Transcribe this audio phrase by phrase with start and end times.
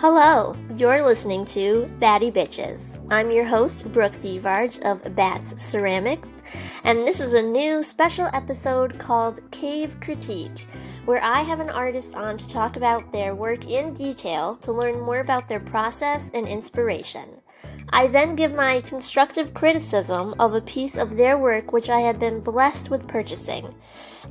[0.00, 2.96] Hello, you're listening to Batty Bitches.
[3.10, 6.42] I'm your host, Brooke Devarge of Bats Ceramics,
[6.84, 10.66] and this is a new special episode called Cave Critique,
[11.04, 15.00] where I have an artist on to talk about their work in detail to learn
[15.00, 17.42] more about their process and inspiration.
[17.90, 22.18] I then give my constructive criticism of a piece of their work which I have
[22.18, 23.74] been blessed with purchasing.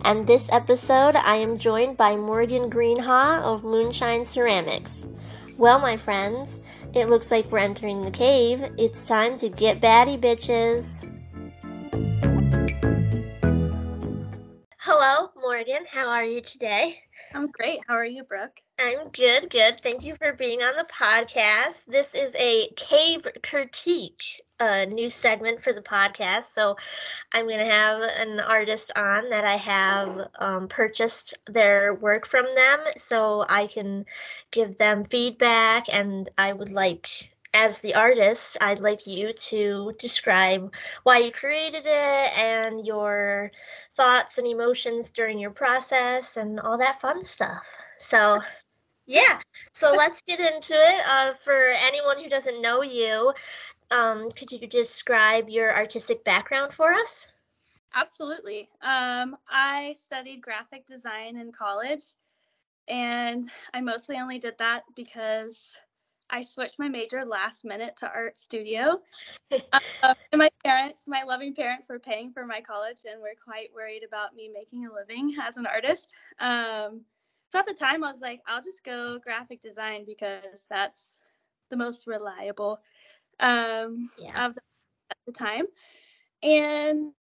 [0.02, 5.08] And this episode, I am joined by Morgan Greenhaw of Moonshine Ceramics.
[5.60, 6.62] Well, my friends,
[6.94, 8.64] it looks like we're entering the cave.
[8.78, 11.06] It's time to get batty, bitches.
[14.78, 15.84] Hello, Morgan.
[15.92, 17.02] How are you today?
[17.34, 17.82] I'm great.
[17.86, 18.62] How are you, Brooke?
[18.80, 19.82] I'm good, good.
[19.82, 21.82] Thank you for being on the podcast.
[21.90, 24.24] This is a cave critique,
[24.60, 26.54] a new segment for the podcast.
[26.54, 26.76] So
[27.32, 32.46] I'm going to have an artist on that I have um, purchased their work from
[32.56, 34.06] them so I can
[34.52, 35.86] give them feedback.
[35.92, 37.10] And I would like,
[37.54, 43.52] as the artist, I'd like you to describe why you created it and your
[43.96, 47.64] thoughts and emotions during your process and all that fun stuff.
[47.98, 48.40] So,
[49.08, 49.40] yeah,
[49.74, 51.02] so let's get into it.
[51.10, 53.34] Uh, for anyone who doesn't know you,
[53.92, 57.30] um, could you describe your artistic background for us?
[57.96, 58.70] Absolutely.
[58.82, 62.04] Um, I studied graphic design in college,
[62.88, 65.78] and I mostly only did that because
[66.30, 69.02] I switched my major last minute to art studio.
[70.04, 73.70] uh, and my parents, my loving parents, were paying for my college and were quite
[73.74, 76.14] worried about me making a living as an artist.
[76.40, 77.02] Um,
[77.52, 81.20] so at the time, I was like, I'll just go graphic design because that's
[81.72, 82.80] the most reliable
[83.40, 84.46] um, yeah.
[84.46, 84.62] of the,
[85.12, 85.66] at the time.
[86.44, 87.14] And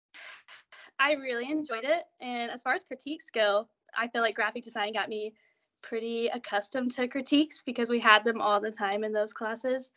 [0.99, 2.03] I really enjoyed it.
[2.19, 3.67] And as far as critiques go,
[3.97, 5.33] I feel like graphic design got me
[5.81, 9.91] pretty accustomed to critiques because we had them all the time in those classes.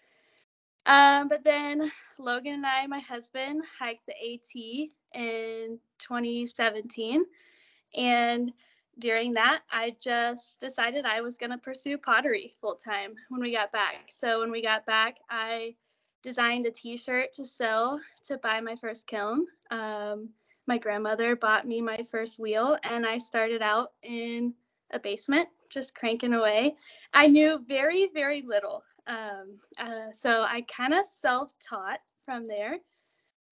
[0.87, 7.25] Um, but then Logan and I, my husband, hiked the AT in 2017.
[7.95, 8.52] And
[8.98, 13.52] during that, I just decided I was going to pursue pottery full time when we
[13.52, 14.07] got back.
[14.08, 15.75] So when we got back, I
[16.22, 19.46] designed a t-shirt to sell to buy my first kiln.
[19.70, 20.30] Um,
[20.66, 24.55] my grandmother bought me my first wheel and I started out in
[24.92, 26.77] a basement just cranking away.
[27.14, 28.84] I knew very, very little.
[29.06, 32.77] Um, uh, so I kind of self-taught from there,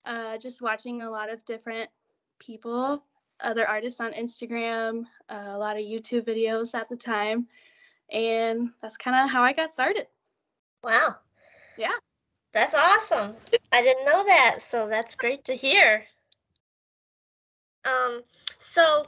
[0.05, 1.91] uh, just watching a lot of different
[2.39, 3.05] people,
[3.41, 7.49] other artists on Instagram, uh, a lot of YouTube videos at the time.
[8.13, 10.07] And that's kind of how I got started.
[10.85, 11.17] Wow.
[11.77, 11.93] Yeah.
[12.53, 13.35] That's awesome.
[13.73, 16.05] I didn't know that, so that's great to hear.
[17.85, 18.23] Um,
[18.59, 19.05] so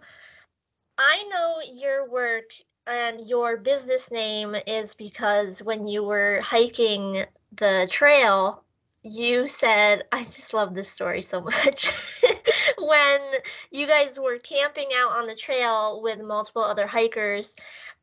[0.97, 2.51] I know your work
[2.87, 7.25] and your business name is because when you were hiking
[7.57, 8.63] the trail,
[9.03, 11.91] you said, I just love this story so much.
[12.79, 13.21] when
[13.71, 17.55] you guys were camping out on the trail with multiple other hikers,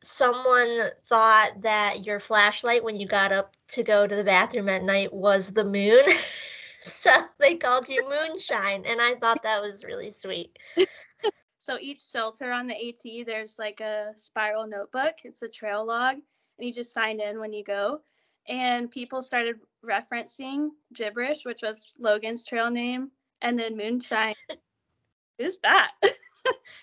[0.02, 4.82] someone thought that your flashlight when you got up to go to the bathroom at
[4.82, 6.04] night was the moon.
[6.80, 10.58] so they called you Moonshine, and I thought that was really sweet.
[11.60, 15.16] So each shelter on the AT, there's like a spiral notebook.
[15.24, 18.00] It's a trail log, and you just sign in when you go.
[18.48, 23.10] And people started referencing gibberish, which was Logan's trail name,
[23.42, 24.34] and then moonshine.
[25.38, 25.92] Who's that?
[26.02, 26.12] and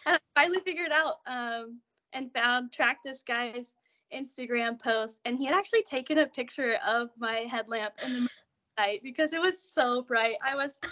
[0.05, 1.79] I finally figured out um,
[2.13, 3.75] and found tracked this guy's
[4.13, 8.29] Instagram post, and he had actually taken a picture of my headlamp in the
[8.77, 10.35] night because it was so bright.
[10.45, 10.79] I was.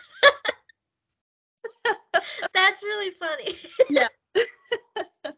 [2.53, 3.57] That's really funny.
[3.89, 4.07] yeah.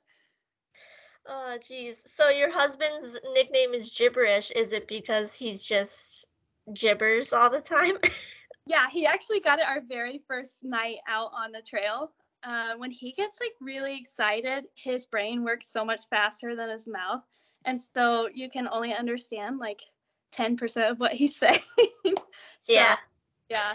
[1.27, 1.97] oh, geez.
[2.05, 4.51] So your husband's nickname is gibberish.
[4.51, 6.27] Is it because he's just
[6.71, 7.97] gibbers all the time?
[8.65, 12.11] yeah, he actually got it our very first night out on the trail.
[12.47, 16.88] Uh, when he gets like really excited, his brain works so much faster than his
[16.88, 17.21] mouth,
[17.65, 19.81] and so you can only understand like
[20.31, 21.59] ten percent of what he's saying.
[22.05, 22.13] so,
[22.69, 22.95] yeah,
[23.49, 23.73] yeah,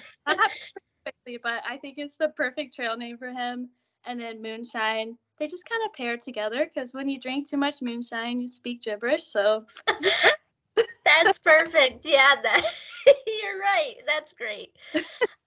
[1.04, 3.68] quickly, but I think it's the perfect trail name for him.
[4.06, 7.82] And then moonshine, they just kind of pair together because when you drink too much
[7.82, 9.24] moonshine, you speak gibberish.
[9.24, 9.64] So
[11.04, 12.04] that's perfect.
[12.04, 12.64] Yeah, that
[13.06, 13.96] you're right.
[14.06, 14.76] That's great.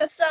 [0.07, 0.25] so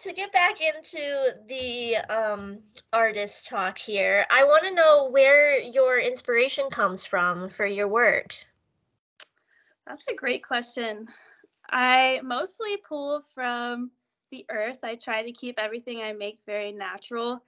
[0.00, 2.58] to get back into the um,
[2.92, 8.34] artist talk here, I want to know where your inspiration comes from for your work.
[9.86, 11.08] That's a great question.
[11.70, 13.90] I mostly pull from
[14.30, 14.78] the earth.
[14.82, 17.42] I try to keep everything I make very natural.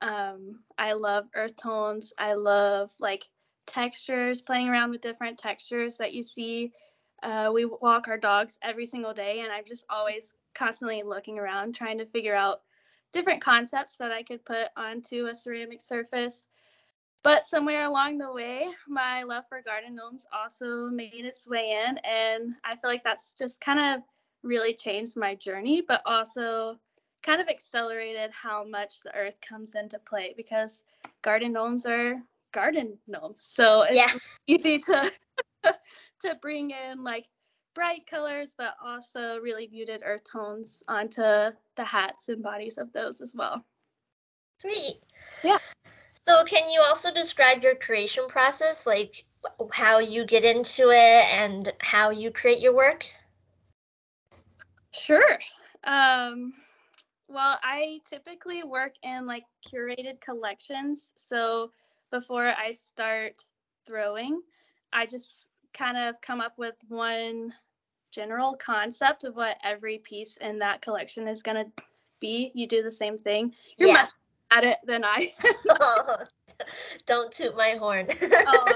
[0.00, 2.12] Um, I love earth tones.
[2.16, 3.28] I love like
[3.66, 6.72] textures, playing around with different textures that you see.
[7.22, 11.74] Uh, we walk our dogs every single day, and I'm just always constantly looking around
[11.74, 12.62] trying to figure out
[13.12, 16.46] different concepts that I could put onto a ceramic surface.
[17.22, 21.98] But somewhere along the way, my love for garden gnomes also made its way in,
[21.98, 24.02] and I feel like that's just kind of
[24.42, 26.78] really changed my journey, but also
[27.22, 30.82] kind of accelerated how much the earth comes into play because
[31.20, 32.14] garden gnomes are
[32.52, 33.42] garden gnomes.
[33.42, 34.12] So it's yeah.
[34.46, 35.10] easy to
[36.22, 37.26] to bring in like
[37.74, 43.20] bright colors, but also really muted earth tones onto the hats and bodies of those
[43.20, 43.64] as well.
[44.60, 45.00] Sweet.
[45.42, 45.58] Yeah.
[46.14, 49.24] So can you also describe your creation process, like
[49.72, 53.06] how you get into it and how you create your work?
[54.92, 55.38] Sure.
[55.84, 56.52] Um,
[57.28, 61.12] well, I typically work in like curated collections.
[61.16, 61.72] So
[62.10, 63.34] before I start
[63.86, 64.42] throwing,
[64.92, 67.52] I just kind of come up with one
[68.10, 71.82] general concept of what every piece in that collection is going to
[72.20, 72.50] be.
[72.54, 73.54] You do the same thing.
[73.76, 73.94] You're yeah.
[73.94, 74.10] much
[74.52, 75.30] at it than I.
[75.68, 76.16] oh,
[77.06, 78.08] don't toot my horn.
[78.22, 78.72] oh,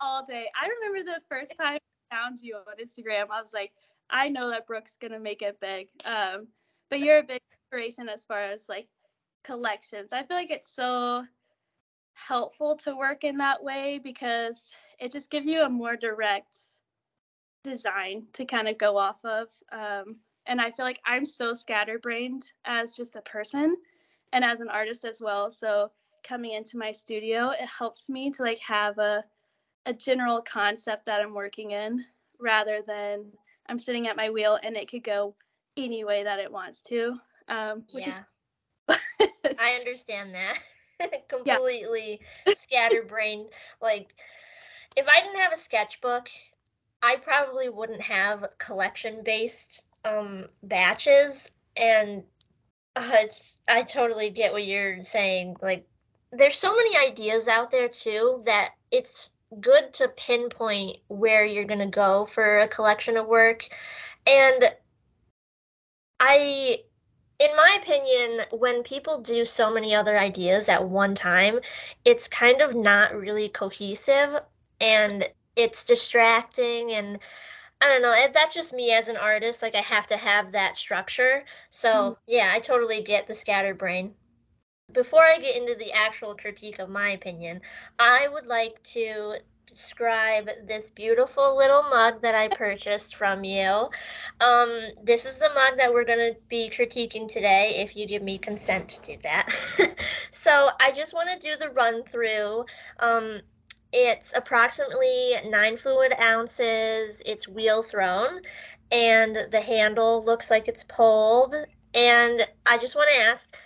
[0.00, 0.46] all day.
[0.60, 1.78] I remember the first time
[2.10, 3.30] I found you on Instagram.
[3.30, 3.72] I was like,
[4.10, 5.88] I know that Brooke's gonna make it big.
[6.04, 6.48] Um,
[6.90, 8.88] but you're a big inspiration as far as like
[9.44, 10.12] collections.
[10.12, 11.24] I feel like it's so
[12.14, 16.56] helpful to work in that way because it just gives you a more direct
[17.64, 19.48] design to kind of go off of.
[19.72, 20.16] Um,
[20.46, 23.76] and I feel like I'm so scatterbrained as just a person
[24.32, 25.50] and as an artist as well.
[25.50, 25.90] So
[26.22, 29.24] coming into my studio, it helps me to like have a
[29.86, 32.04] a general concept that I'm working in
[32.38, 33.24] rather than
[33.68, 35.34] I'm sitting at my wheel and it could go
[35.78, 37.14] any way that it wants to.
[37.48, 38.18] Um, which yeah.
[38.88, 38.98] is
[39.58, 40.58] I understand that.
[41.28, 42.20] Completely
[42.58, 43.48] scatterbrained.
[43.80, 44.14] Like
[44.96, 46.28] if I didn't have a sketchbook,
[47.02, 52.22] I probably wouldn't have collection based um batches and
[52.96, 55.56] uh, it's I totally get what you're saying.
[55.62, 55.86] Like
[56.32, 59.30] there's so many ideas out there too that it's
[59.60, 63.66] good to pinpoint where you're going to go for a collection of work.
[64.26, 64.64] And
[66.20, 66.78] I,
[67.38, 71.60] in my opinion, when people do so many other ideas at one time,
[72.04, 74.40] it's kind of not really cohesive
[74.80, 77.18] and it's distracting and
[77.80, 78.14] I don't know.
[78.32, 79.62] That's just me as an artist.
[79.62, 81.44] Like I have to have that structure.
[81.70, 82.16] So mm.
[82.26, 84.14] yeah, I totally get the scattered brain.
[84.92, 87.60] Before I get into the actual critique of my opinion,
[87.98, 89.36] I would like to
[89.66, 93.88] describe this beautiful little mug that I purchased from you.
[94.40, 98.22] Um, this is the mug that we're going to be critiquing today, if you give
[98.22, 99.48] me consent to do that.
[100.30, 102.64] so I just want to do the run through.
[102.98, 103.40] Um,
[103.92, 107.22] it's approximately nine fluid ounces.
[107.24, 108.42] It's wheel thrown,
[108.90, 111.54] and the handle looks like it's pulled.
[111.94, 113.56] And I just want to ask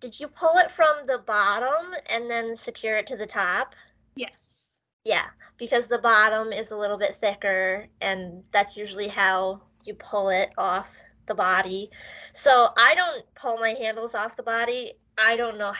[0.00, 3.74] did you pull it from the bottom and then secure it to the top?
[4.16, 4.78] Yes.
[5.04, 5.26] Yeah,
[5.58, 10.50] because the bottom is a little bit thicker, and that's usually how you pull it
[10.56, 10.88] off
[11.26, 11.90] the body.
[12.32, 14.94] So I don't pull my handles off the body.
[15.18, 15.74] I don't know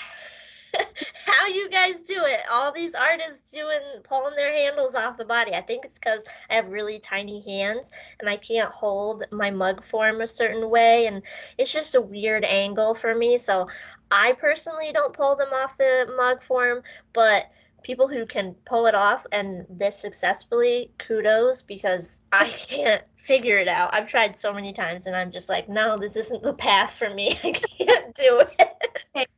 [1.27, 2.41] how you guys do it.
[2.51, 5.55] All these artists doing pulling their handles off the body.
[5.55, 9.85] I think it's because I have really tiny hands and I can't hold my mug
[9.85, 11.23] form a certain way, and
[11.59, 13.39] it's just a weird angle for me.
[13.39, 13.69] So
[14.11, 17.51] I personally don't pull them off the mug form, but
[17.83, 23.69] people who can pull it off and this successfully, kudos because I can't figure it
[23.69, 23.95] out.
[23.95, 27.11] I've tried so many times and I'm just like, no, this isn't the path for
[27.11, 27.39] me.
[27.45, 29.29] I can't do it.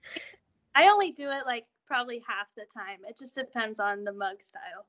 [0.75, 2.99] I only do it like probably half the time.
[3.09, 4.87] It just depends on the mug style.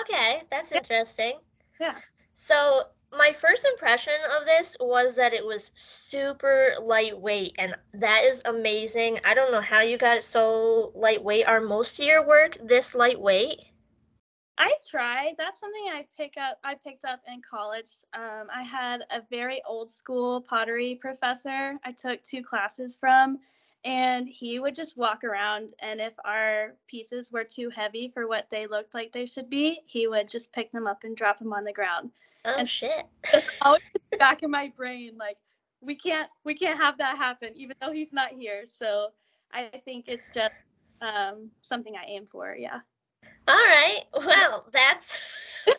[0.00, 1.38] Okay, that's interesting.
[1.80, 1.96] Yeah.
[2.34, 2.82] So
[3.16, 9.18] my first impression of this was that it was super lightweight, and that is amazing.
[9.24, 11.46] I don't know how you got it so lightweight.
[11.46, 13.60] Are most of your work this lightweight?
[14.58, 15.36] I tried.
[15.38, 16.58] That's something I pick up.
[16.62, 17.90] I picked up in college.
[18.12, 21.78] Um, I had a very old school pottery professor.
[21.82, 23.38] I took two classes from,
[23.84, 28.48] and he would just walk around and if our pieces were too heavy for what
[28.50, 31.52] they looked like they should be he would just pick them up and drop them
[31.52, 32.10] on the ground.
[32.44, 33.06] Oh and shit.
[33.32, 33.82] just always
[34.18, 35.38] back in my brain like
[35.80, 38.64] we can't we can't have that happen even though he's not here.
[38.66, 39.08] So
[39.52, 40.54] i think it's just
[41.00, 42.80] um, something i aim for yeah.
[43.48, 44.04] All right.
[44.14, 45.12] Well that's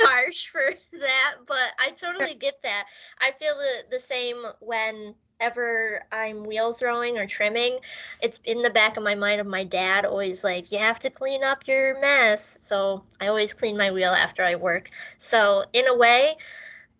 [0.00, 2.86] harsh for that but i totally get that.
[3.20, 7.78] I feel the, the same when whenever I'm wheel throwing or trimming,
[8.22, 11.10] it's in the back of my mind of my dad always like, you have to
[11.10, 12.58] clean up your mess.
[12.62, 14.88] So I always clean my wheel after I work.
[15.18, 16.36] So in a way,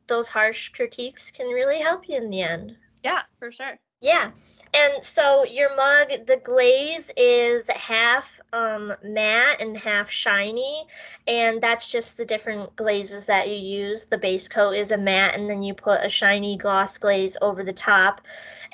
[0.09, 2.77] those harsh critiques can really help you in the end.
[3.03, 3.79] Yeah, for sure.
[4.05, 4.33] Yeah.
[4.75, 10.85] And so your mug, the glaze is half um, matte and half shiny.
[11.27, 14.05] And that's just the different glazes that you use.
[14.05, 17.65] The base coat is a matte, and then you put a shiny gloss glaze over
[17.65, 18.21] the top.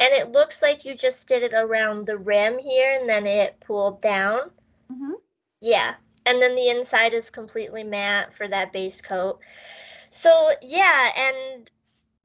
[0.01, 3.61] And it looks like you just did it around the rim here, and then it
[3.61, 4.51] pulled down.
[4.93, 5.13] Mm-hmm.
[5.61, 5.95] Yeah.
[6.27, 9.39] And then the inside is completely matte for that base coat.
[10.11, 11.71] So yeah, and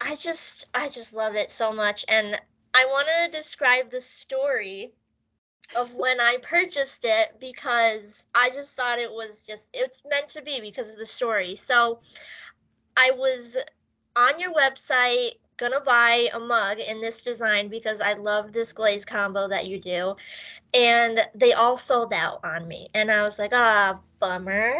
[0.02, 2.42] I just I just love it so much and
[2.75, 4.91] I want to describe the story
[5.77, 10.41] of when I purchased it because I just thought it was just it's meant to
[10.41, 11.55] be because of the story.
[11.55, 12.01] So
[12.98, 13.55] I was
[14.17, 19.05] on your website gonna buy a mug in this design because I love this glaze
[19.05, 20.17] combo that you do.
[20.74, 22.89] And they all sold out on me.
[22.94, 24.75] And I was like, ah, bummer.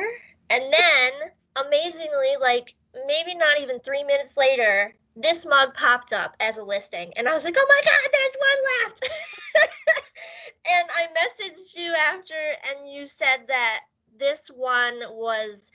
[0.50, 1.12] And then
[1.56, 2.76] amazingly, like
[3.08, 7.34] maybe not even three minutes later, this mug popped up as a listing and I
[7.34, 9.10] was like, oh my God, there's one left.
[10.66, 13.82] and I messaged you after and you said that
[14.18, 15.72] this one was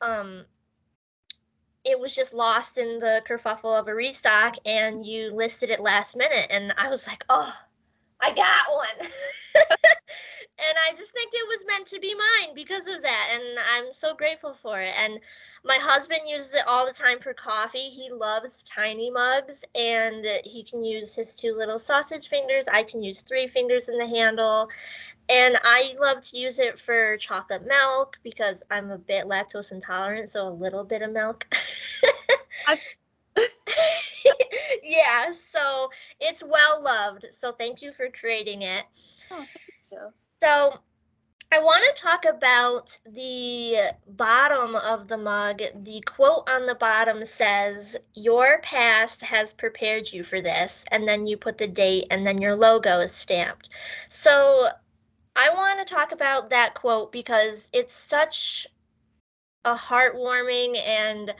[0.00, 0.44] um
[1.84, 6.16] it was just lost in the kerfuffle of a restock and you listed it last
[6.16, 7.54] minute and I was like, oh,
[8.20, 9.10] I got one.
[10.58, 13.28] and I just think it was meant to be mine because of that.
[13.32, 14.92] And I'm so grateful for it.
[14.96, 15.20] And
[15.64, 17.90] my husband uses it all the time for coffee.
[17.90, 22.66] He loves tiny mugs and he can use his two little sausage fingers.
[22.72, 24.68] I can use three fingers in the handle.
[25.28, 30.30] And I love to use it for chocolate milk because I'm a bit lactose intolerant,
[30.30, 31.46] so a little bit of milk.
[34.82, 37.26] yeah, so it's well loved.
[37.30, 38.84] So thank you for creating it.
[39.30, 39.48] Oh, thank
[39.92, 40.12] you.
[40.40, 40.72] So
[41.50, 45.62] I want to talk about the bottom of the mug.
[45.82, 50.84] The quote on the bottom says, Your past has prepared you for this.
[50.90, 53.70] And then you put the date, and then your logo is stamped.
[54.10, 54.68] So
[55.34, 58.66] I want to talk about that quote because it's such
[59.64, 61.34] a heartwarming and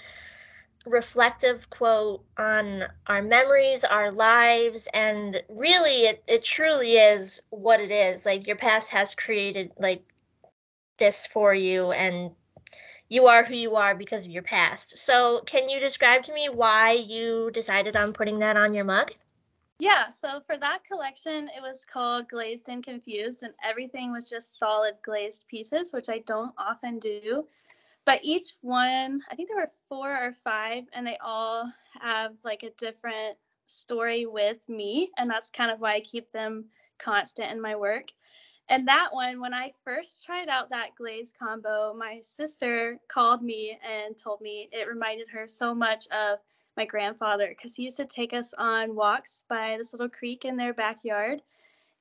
[0.89, 7.91] reflective quote on our memories, our lives, and really it, it truly is what it
[7.91, 8.25] is.
[8.25, 10.03] Like your past has created like
[10.99, 12.33] this for you and
[13.09, 14.99] you are who you are because of your past.
[14.99, 19.13] So can you describe to me why you decided on putting that on your mug?
[19.81, 24.59] Yeah, so for that collection, it was called Glazed and Confused, and everything was just
[24.59, 27.47] solid glazed pieces, which I don't often do
[28.09, 32.63] but each one i think there were four or five and they all have like
[32.63, 33.37] a different
[33.67, 36.65] story with me and that's kind of why i keep them
[36.99, 38.07] constant in my work
[38.71, 43.79] and that one when i first tried out that glaze combo my sister called me
[43.87, 46.39] and told me it reminded her so much of
[46.79, 50.57] my grandfather because he used to take us on walks by this little creek in
[50.57, 51.43] their backyard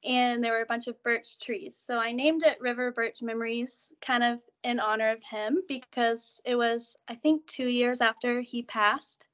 [0.06, 1.76] and there were a bunch of birch trees.
[1.76, 6.56] So I named it River Birch Memories, kind of in honor of him, because it
[6.56, 9.28] was, I think, two years after he passed.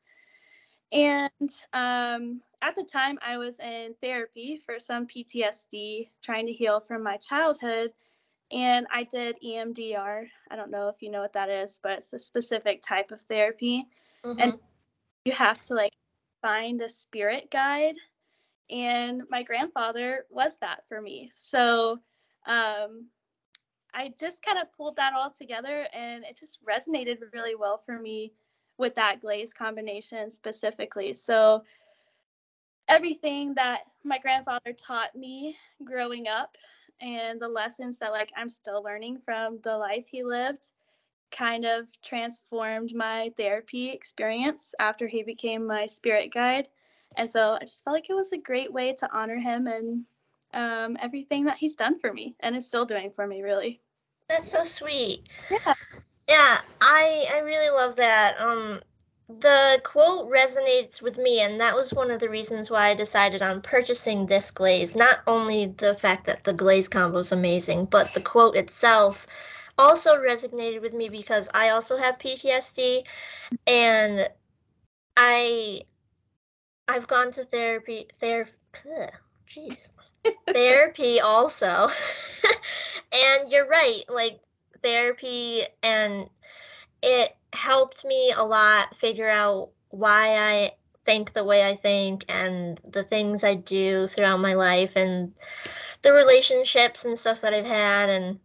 [0.92, 6.80] And um, at the time, I was in therapy for some PTSD, trying to heal
[6.80, 7.92] from my childhood.
[8.52, 10.28] And I did EMDR.
[10.52, 13.22] I don't know if you know what that is, but it's a specific type of
[13.22, 13.88] therapy.
[14.24, 14.40] Mm-hmm.
[14.40, 14.60] And
[15.26, 15.94] you have to like
[16.42, 17.96] find a spirit guide
[18.70, 21.98] and my grandfather was that for me so
[22.46, 23.08] um,
[23.94, 28.00] i just kind of pulled that all together and it just resonated really well for
[28.00, 28.34] me
[28.78, 31.64] with that glaze combination specifically so
[32.88, 36.58] everything that my grandfather taught me growing up
[37.02, 40.72] and the lessons that like i'm still learning from the life he lived
[41.32, 46.68] kind of transformed my therapy experience after he became my spirit guide
[47.18, 50.06] and so I just felt like it was a great way to honor him and
[50.54, 53.82] um, everything that he's done for me and is still doing for me, really.
[54.34, 55.30] That's so sweet.
[55.52, 55.76] Yeah.
[56.28, 58.36] Yeah, I I really love that.
[58.40, 58.82] Um,
[59.28, 63.44] the quote resonates with me, and that was one of the reasons why I decided
[63.44, 64.96] on purchasing this glaze.
[64.96, 69.28] Not only the fact that the glaze combo is amazing, but the quote itself
[69.78, 73.06] also resonated with me because I also have PTSD,
[73.68, 74.28] and
[75.16, 75.84] I
[76.88, 78.52] I've gone to therapy, therapy,
[79.48, 79.92] jeez,
[80.48, 81.90] therapy also.
[83.12, 84.40] and you're right, like
[84.82, 86.30] therapy and
[87.02, 90.72] it helped me a lot figure out why I
[91.06, 95.34] think the way I think and the things I do throughout my life and
[96.02, 98.40] the relationships and stuff that I've had and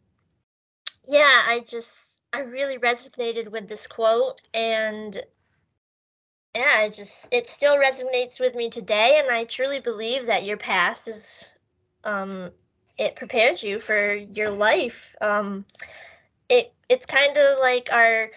[1.06, 5.22] yeah, I just I really resonated with this quote and
[6.56, 10.56] yeah, it just it still resonates with me today and I truly believe that your
[10.56, 11.48] past is
[12.04, 12.50] um
[12.96, 15.14] it prepares you for your life.
[15.20, 15.64] Um
[16.48, 18.30] it it's kind of like our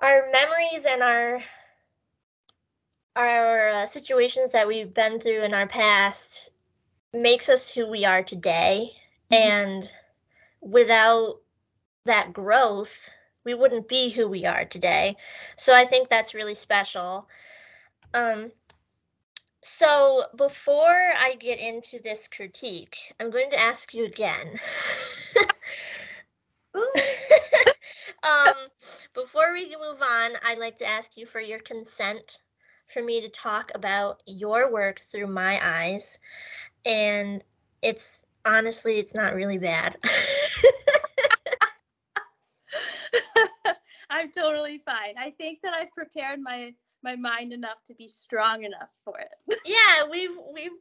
[0.00, 1.40] our memories and our
[3.16, 6.50] our uh, situations that we've been through in our past
[7.12, 8.92] makes us who we are today
[9.30, 9.34] mm-hmm.
[9.34, 9.90] and
[10.60, 11.40] without
[12.04, 13.10] that growth
[13.44, 15.16] we wouldn't be who we are today
[15.56, 17.28] so i think that's really special
[18.14, 18.50] um
[19.62, 24.58] so before i get into this critique i'm going to ask you again
[28.22, 28.54] um
[29.14, 32.40] before we move on i'd like to ask you for your consent
[32.92, 36.18] for me to talk about your work through my eyes.
[36.84, 37.42] And
[37.82, 39.96] it's honestly, it's not really bad.
[44.10, 45.16] I'm totally fine.
[45.18, 46.72] I think that I've prepared my
[47.08, 49.58] my mind enough to be strong enough for it.
[49.64, 50.72] yeah, we've we've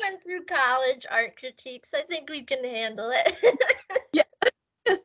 [0.00, 1.90] went through college art critiques.
[1.94, 3.60] I think we can handle it.
[4.12, 4.22] yeah.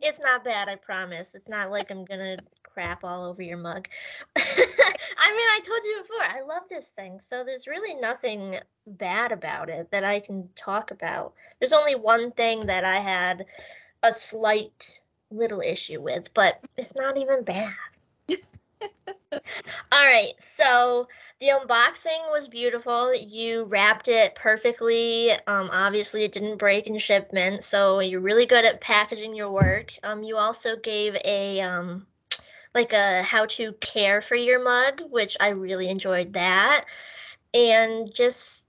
[0.00, 1.30] it's not bad, I promise.
[1.34, 3.88] It's not like I'm gonna crap all over your mug.
[4.36, 7.18] I mean, I told you before, I love this thing.
[7.20, 11.32] So there's really nothing bad about it that I can talk about.
[11.58, 13.46] There's only one thing that I had
[14.04, 15.00] a slight
[15.32, 17.74] little issue with, but it's not even bad.
[19.92, 21.06] All right, so
[21.40, 23.14] the unboxing was beautiful.
[23.14, 25.32] You wrapped it perfectly.
[25.32, 29.92] Um, obviously, it didn't break in shipment, so you're really good at packaging your work.
[30.02, 32.06] Um, you also gave a um,
[32.74, 36.84] like a how to care for your mug, which I really enjoyed that.
[37.54, 38.64] And just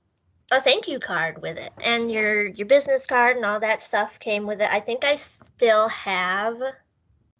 [0.52, 1.72] a thank you card with it.
[1.84, 4.70] And your your business card and all that stuff came with it.
[4.72, 6.58] I think I still have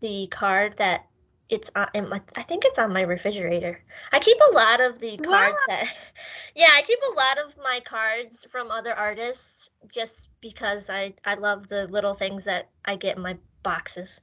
[0.02, 1.09] the card that
[1.50, 3.82] it's on my, I think it's on my refrigerator.
[4.12, 5.88] I keep a lot of the cards that
[6.56, 11.36] Yeah, I keep a lot of my cards from other artists just because I I
[11.36, 14.22] love the little things that I get in my boxes.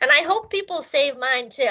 [0.00, 1.68] And I hope people save mine too.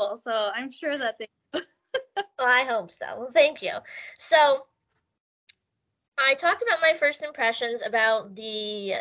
[0.16, 3.06] so I'm sure that they well, I hope so.
[3.18, 3.72] Well, thank you.
[4.18, 4.66] So
[6.18, 8.94] I talked about my first impressions about the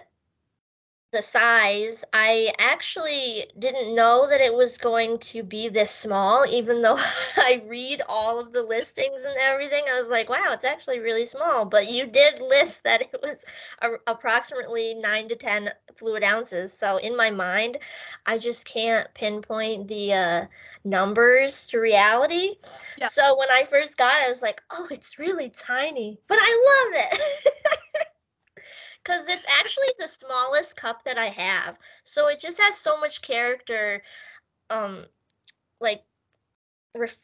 [1.12, 6.84] the size, I actually didn't know that it was going to be this small, even
[6.84, 6.98] though
[7.38, 9.84] I read all of the listings and everything.
[9.90, 11.66] I was like, wow, it's actually really small.
[11.66, 13.40] But you did list that it was
[13.82, 16.74] a, approximately nine to 10 fluid ounces.
[16.74, 17.80] So in my mind,
[18.28, 20.46] I just can't pinpoint the uh,
[20.84, 22.56] numbers to reality.
[23.00, 23.08] Yeah.
[23.08, 26.92] So when I first got it, I was like, oh, it's really tiny, but I
[26.94, 27.54] love it.
[29.10, 31.78] because it's actually the smallest cup that I have.
[32.04, 34.04] So it just has so much character.
[34.70, 35.06] Um,
[35.82, 36.04] like,
[36.96, 37.18] ref-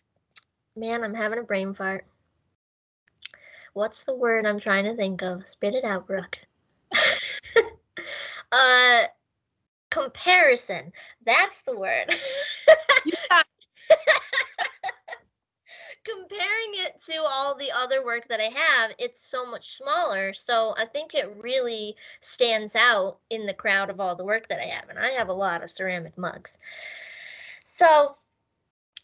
[0.76, 2.08] man, I'm having a brain fart.
[3.74, 5.48] What's the word I'm trying to think of?
[5.48, 6.40] Spit it out, Brooke.
[8.52, 9.04] uh,
[9.92, 10.92] comparison.
[11.24, 12.16] That's the word.
[16.06, 20.34] Comparing it to all the other work that I have, it's so much smaller.
[20.34, 24.60] So I think it really stands out in the crowd of all the work that
[24.60, 24.90] I have.
[24.90, 26.58] And I have a lot of ceramic mugs.
[27.66, 28.16] So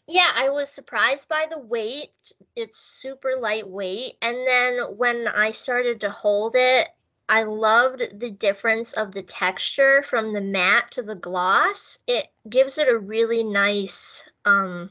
[0.08, 2.32] yeah, I was surprised by the weight.
[2.56, 4.14] It's super lightweight.
[4.22, 6.88] And then when I started to hold it,
[7.28, 11.98] I loved the difference of the texture from the matte to the gloss.
[12.06, 14.90] It gives it a really nice um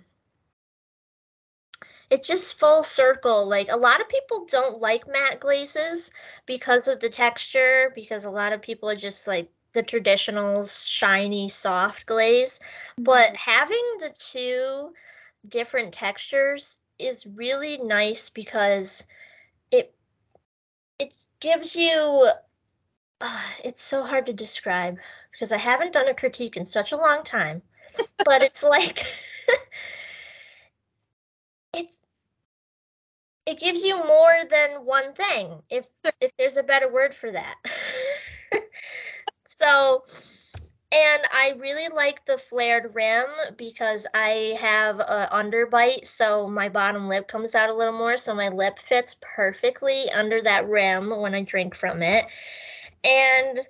[2.12, 3.48] it's just full circle.
[3.48, 6.12] Like a lot of people don't like matte glazes
[6.46, 11.48] because of the texture, because a lot of people are just like the traditional shiny
[11.48, 12.60] soft glaze.
[12.60, 13.04] Mm-hmm.
[13.04, 14.94] But having the two
[15.48, 19.06] different textures is really nice because
[19.72, 19.96] it
[21.00, 22.30] it gives you
[23.22, 24.98] uh, it's so hard to describe
[25.32, 27.62] because I haven't done a critique in such a long time.
[28.26, 29.06] but it's like
[31.74, 31.98] it's
[33.52, 35.86] it gives you more than one thing if
[36.22, 37.56] if there's a better word for that
[39.48, 40.04] so
[40.94, 47.08] and I really like the flared rim because I have a underbite, so my bottom
[47.08, 51.34] lip comes out a little more, so my lip fits perfectly under that rim when
[51.34, 52.26] I drink from it.
[53.06, 53.62] And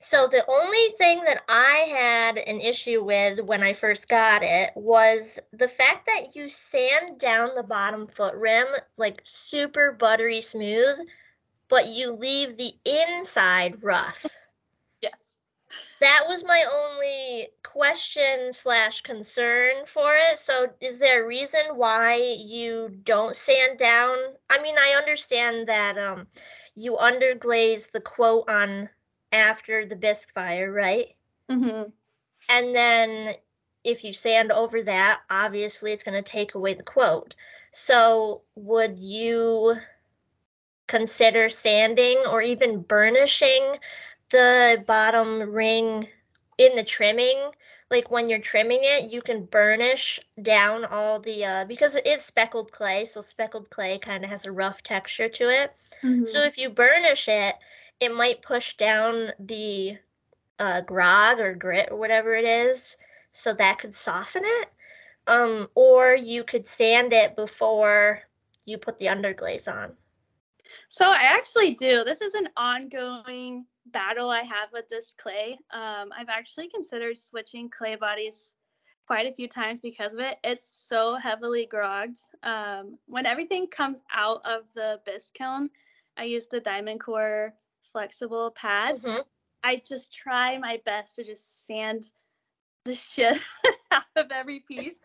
[0.00, 4.70] So the only thing that I had an issue with when I first got it
[4.76, 10.98] was the fact that you sand down the bottom foot rim like super buttery smooth,
[11.68, 14.24] but you leave the inside rough.
[15.00, 15.36] Yes.
[16.00, 20.38] That was my only question slash concern for it.
[20.38, 24.16] So is there a reason why you don't sand down?
[24.50, 26.26] I mean, I understand that um
[26.74, 28.88] you underglaze the quote on
[29.32, 31.14] after the bisque fire, right?
[31.50, 31.90] Mm-hmm.
[32.48, 33.34] And then
[33.84, 37.34] if you sand over that, obviously it's going to take away the quote.
[37.70, 39.76] So would you
[40.86, 43.76] consider sanding or even burnishing
[44.30, 46.08] the bottom ring
[46.56, 47.38] in the trimming?
[47.90, 52.22] Like when you're trimming it, you can burnish down all the uh because it is
[52.22, 55.72] speckled clay, so speckled clay kind of has a rough texture to it.
[56.02, 56.24] Mm-hmm.
[56.26, 57.54] So if you burnish it,
[58.00, 59.98] it might push down the
[60.58, 62.96] uh, grog or grit or whatever it is,
[63.32, 64.68] so that could soften it.
[65.26, 68.20] Um, or you could sand it before
[68.64, 69.92] you put the underglaze on.
[70.88, 72.02] So I actually do.
[72.04, 75.58] This is an ongoing battle I have with this clay.
[75.70, 78.54] Um, I've actually considered switching clay bodies
[79.06, 80.36] quite a few times because of it.
[80.44, 82.18] It's so heavily grogged.
[82.42, 85.70] Um, when everything comes out of the bisque kiln,
[86.16, 87.54] I use the diamond core
[87.92, 89.06] flexible pads.
[89.06, 89.24] Mhm.
[89.62, 92.12] I just try my best to just sand
[92.84, 93.38] the shit
[93.90, 95.00] out of every piece.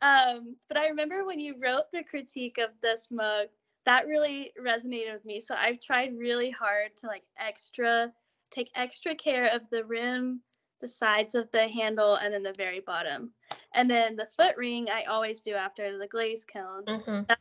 [0.00, 3.48] Um, but I remember when you wrote the critique of this mug,
[3.84, 5.40] that really resonated with me.
[5.40, 8.12] So I've tried really hard to like extra
[8.50, 10.40] take extra care of the rim,
[10.80, 13.32] the sides of the handle, and then the very bottom.
[13.74, 17.36] And then the foot ring I always do after the glaze kiln Mhm.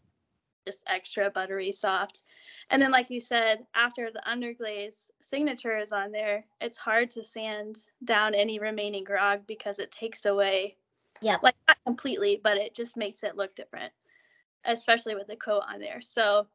[0.66, 2.24] Just extra buttery soft.
[2.70, 7.24] And then, like you said, after the underglaze signature is on there, it's hard to
[7.24, 10.78] sand down any remaining grog because it takes away,
[11.22, 13.92] yeah, like not completely, but it just makes it look different,
[14.66, 16.02] especially with the coat on there.
[16.02, 16.48] So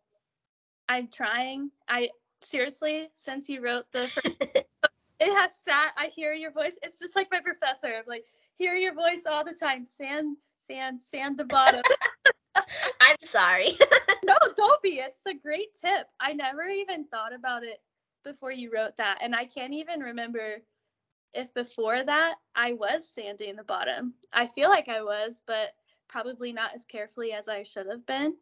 [0.88, 1.70] I'm trying.
[1.88, 4.30] I seriously, since you wrote the, fir-
[5.20, 5.92] it has sat.
[5.96, 6.78] I hear your voice.
[6.82, 7.88] It's just like my professor.
[7.88, 8.24] I'm like,
[8.58, 9.84] hear your voice all the time.
[9.84, 11.82] Sand, sand, sand the bottom.
[13.00, 13.78] I'm sorry.
[14.24, 15.00] no, don't be.
[15.00, 16.06] It's a great tip.
[16.20, 17.80] I never even thought about it
[18.24, 19.18] before you wrote that.
[19.22, 20.56] And I can't even remember
[21.34, 24.14] if before that I was sanding the bottom.
[24.32, 25.74] I feel like I was, but
[26.08, 28.34] probably not as carefully as I should have been.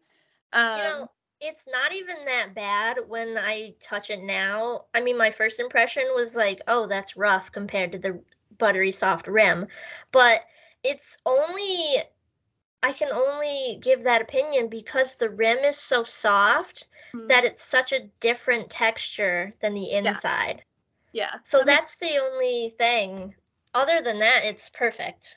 [0.52, 1.08] Um, you know,
[1.40, 4.86] it's not even that bad when I touch it now.
[4.94, 8.20] I mean, my first impression was like, oh, that's rough compared to the
[8.58, 9.66] buttery soft rim.
[10.12, 10.42] But
[10.82, 11.96] it's only,
[12.84, 17.64] I can only give that opinion because the rim is so soft mhm, that it's
[17.64, 20.64] such a different texture than the inside.
[21.12, 21.38] yeah.
[21.44, 23.34] So I mean, that's the only thing.
[23.74, 25.36] Other than that, it's perfect.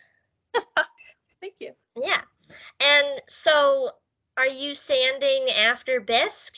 [1.41, 1.73] thank you.
[1.95, 2.21] Yeah.
[2.79, 3.91] And so
[4.37, 6.57] are you sanding after bisque?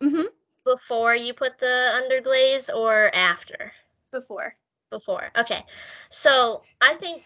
[0.00, 0.26] hmm
[0.64, 3.72] before you put the underglaze or after?
[4.12, 4.56] Before.
[4.90, 5.30] Before.
[5.36, 5.64] Okay.
[6.10, 7.24] So I think,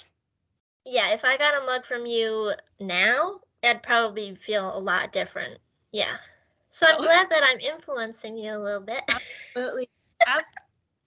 [0.87, 5.59] yeah, if I got a mug from you now, I'd probably feel a lot different.
[5.93, 6.17] Yeah.
[6.71, 7.03] So I'm Oh.
[7.03, 9.03] glad that I'm influencing you a little bit.
[9.57, 9.89] Absolutely.
[10.27, 10.53] Abs-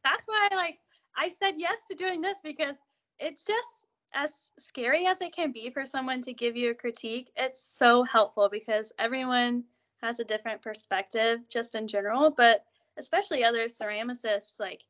[0.03, 0.79] That's why I like
[1.15, 2.81] I said yes to doing this because
[3.19, 7.31] it's just as scary as it can be for someone to give you a critique.
[7.35, 9.63] It's so helpful because everyone
[10.01, 12.65] has a different perspective just in general, but
[12.97, 14.83] especially other ceramicists like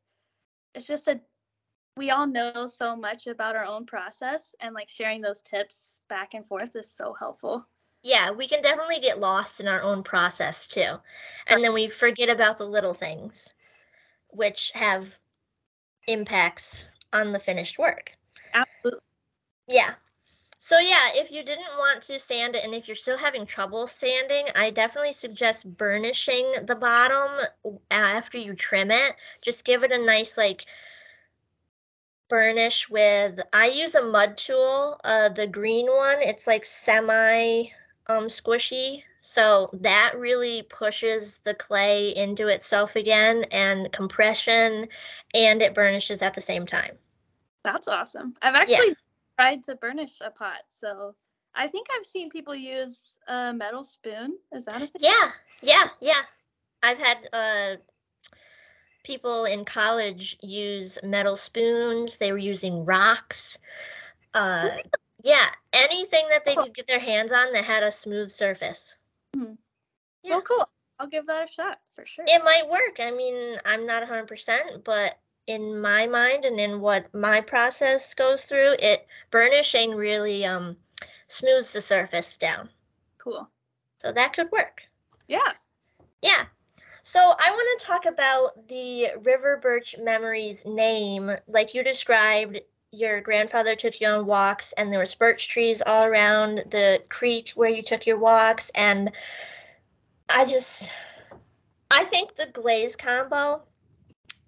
[0.73, 1.19] it's just a
[1.99, 6.33] we all know so much about our own process and like sharing those tips back
[6.33, 7.67] and forth is so helpful.
[8.01, 10.95] yeah, we can definitely get lost in our own process too.
[11.47, 13.53] And then we forget about the little things,
[14.29, 15.17] which have
[16.07, 18.11] impacts on the finished work.
[18.53, 19.01] Absolutely.
[19.67, 19.93] Yeah.
[20.57, 23.87] So yeah, if you didn't want to sand it and if you're still having trouble
[23.87, 29.15] sanding, I definitely suggest burnishing the bottom after you trim it.
[29.41, 30.65] Just give it a nice like
[32.29, 36.21] burnish with I use a mud tool, uh the green one.
[36.21, 37.71] It's like semi
[38.07, 39.03] um squishy.
[39.21, 44.87] So that really pushes the clay into itself again and compression
[45.33, 46.97] and it burnishes at the same time.
[47.63, 48.35] That's awesome.
[48.41, 48.95] I've actually
[49.37, 51.15] tried to burnish a pot, so
[51.53, 54.37] I think I've seen people use a metal spoon.
[54.51, 54.91] Is that a thing?
[54.99, 56.21] Yeah, yeah, yeah.
[56.81, 57.75] I've had uh
[59.03, 62.17] people in college use metal spoons.
[62.17, 63.57] They were using rocks.
[64.33, 64.69] Uh
[65.23, 68.97] yeah, anything that they could get their hands on that had a smooth surface.
[69.35, 69.57] Mhm.
[70.23, 70.35] Yeah.
[70.35, 70.69] Well, cool.
[70.97, 72.25] I'll give that a shot for sure.
[72.27, 72.99] It might work.
[72.99, 78.43] I mean, I'm not 100%, but in my mind and in what my process goes
[78.43, 80.77] through, it burnishing really um
[81.27, 82.69] smooths the surface down.
[83.17, 83.49] Cool.
[83.99, 84.83] So that could work.
[85.27, 85.53] Yeah.
[86.21, 86.45] Yeah.
[87.09, 91.31] So I want to talk about the River Birch Memories name.
[91.47, 92.59] Like you described,
[92.91, 97.53] your grandfather took you on walks and there was birch trees all around the creek
[97.55, 99.11] where you took your walks and
[100.29, 100.91] I just
[101.89, 103.63] I think the glaze combo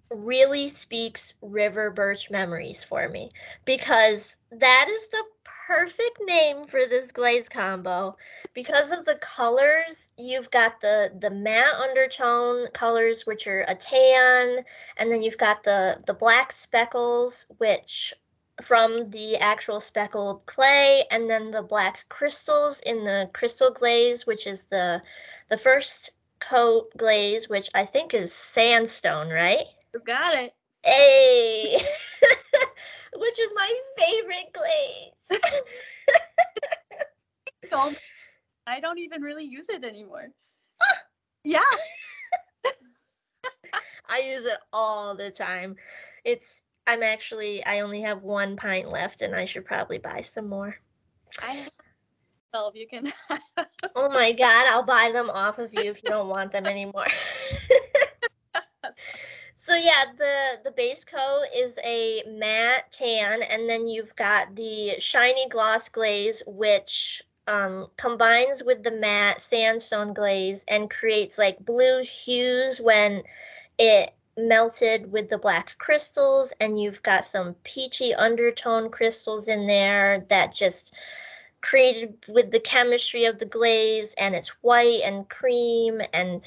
[0.08, 3.30] really speaks river birch memories for me
[3.64, 5.24] because that is the
[5.66, 8.16] perfect name for this glaze combo.
[8.54, 14.64] Because of the colors you've got the the matte undertone colors which are a tan
[14.96, 18.12] and then you've got the the black speckles which
[18.62, 24.46] from the actual speckled clay and then the black crystals in the crystal glaze which
[24.46, 25.02] is the
[25.48, 29.66] the first coat glaze which i think is sandstone right?
[29.94, 30.54] You got it.
[30.84, 31.80] Hey,
[33.16, 35.40] which is my favorite glaze.
[37.70, 37.98] Don't-
[38.66, 40.28] I don't even really use it anymore.
[40.80, 40.98] Ah!
[41.42, 41.60] yeah.
[44.08, 45.74] I use it all the time.
[46.24, 50.48] It's I'm actually I only have one pint left and I should probably buy some
[50.48, 50.76] more.
[51.42, 51.72] I have
[52.52, 52.76] 12.
[52.76, 53.12] You can.
[53.96, 57.06] Oh my god, I'll buy them off of you if you don't want them anymore.
[59.64, 64.98] So yeah, the the base coat is a matte tan and then you've got the
[64.98, 72.02] shiny gloss glaze which um, combines with the matte sandstone glaze and creates like blue
[72.02, 73.22] hues when
[73.78, 80.24] it melted with the black crystals and you've got some peachy undertone crystals in there
[80.28, 80.94] that just
[81.60, 86.40] created with the chemistry of the glaze and it's white and cream and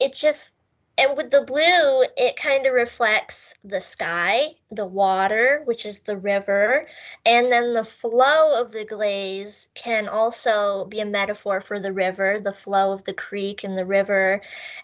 [0.00, 0.50] it just
[0.98, 6.16] and with the blue it kind of reflects the sky the water which is the
[6.16, 6.86] river
[7.24, 12.40] and then the flow of the glaze can also be a metaphor for the river
[12.40, 14.42] the flow of the creek and the river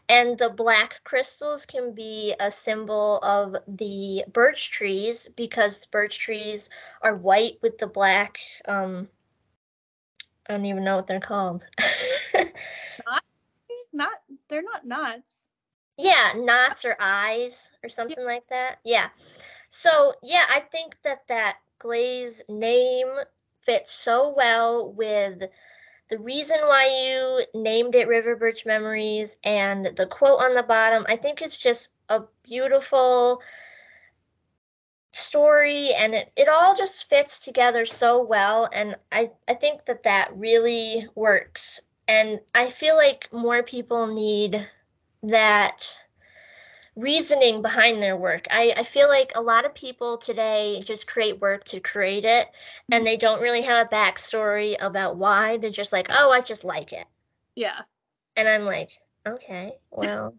[0.08, 6.18] and the black crystals can be a symbol of the birch trees because the birch
[6.18, 6.70] trees
[7.02, 9.08] are white with the black um
[10.48, 11.66] i don't even know what they're called
[13.06, 13.22] not.
[13.92, 14.12] not,
[14.48, 15.43] They're not knots.
[15.96, 18.78] Yeah, knots or eyes or something like that.
[18.84, 19.08] Yeah.
[19.68, 23.08] So, yeah, I think that that glaze name
[23.62, 25.44] fits so well with
[26.08, 31.06] the reason why you named it River Birch Memories and the quote on the bottom.
[31.08, 33.40] I think it's just a beautiful
[35.12, 40.02] story and it, it all just fits together so well and I, I think that
[40.02, 44.66] that really works and I feel like more people need
[45.28, 45.96] that
[46.96, 48.46] reasoning behind their work.
[48.50, 52.48] I, I feel like a lot of people today just create work to create it
[52.90, 55.56] and they don't really have a backstory about why.
[55.56, 57.06] They're just like, oh, I just like it.
[57.56, 57.80] Yeah.
[58.36, 58.90] And I'm like,
[59.26, 60.36] okay, well,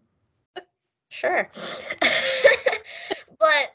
[1.08, 1.50] sure.
[3.38, 3.72] but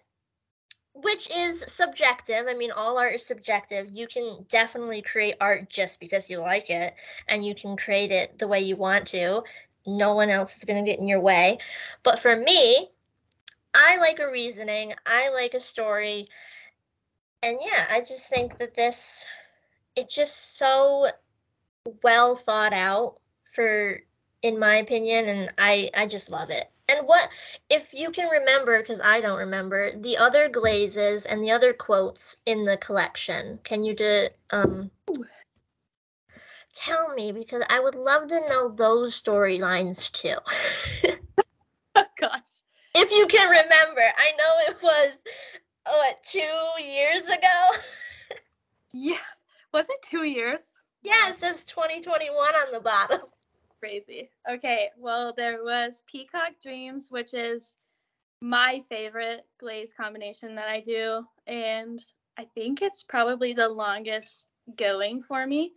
[0.93, 2.47] which is subjective.
[2.47, 3.89] I mean, all art is subjective.
[3.91, 6.93] You can definitely create art just because you like it,
[7.28, 9.43] and you can create it the way you want to.
[9.86, 11.60] No one else is going to get in your way.
[12.04, 12.89] But for me,
[13.74, 16.28] I like a reasoning, I like a story.
[17.44, 19.26] And yeah, I just think that this,
[19.96, 21.08] it's just so
[22.04, 23.17] well thought out
[23.54, 24.02] for
[24.41, 27.30] in my opinion and i i just love it and what
[27.70, 32.38] if you can remember because i don't remember the other glazes and the other quotes
[32.46, 34.89] in the collection can you do um
[36.74, 40.36] tell me because i would love to know those storylines too
[41.96, 42.62] Oh gosh.
[42.96, 45.12] if you can remember i know it was
[45.86, 47.78] oh, what two years ago
[48.94, 49.16] Yeah.
[49.74, 50.74] Was it two years?
[51.04, 53.22] yeah it says 2021 on the bottom
[53.82, 54.30] Crazy.
[54.48, 54.92] Okay.
[54.96, 57.76] Well, there was Peacock Dreams, which is
[58.40, 61.26] my favorite glaze combination that I do.
[61.48, 62.00] And
[62.38, 65.74] I think it's probably the longest going for me.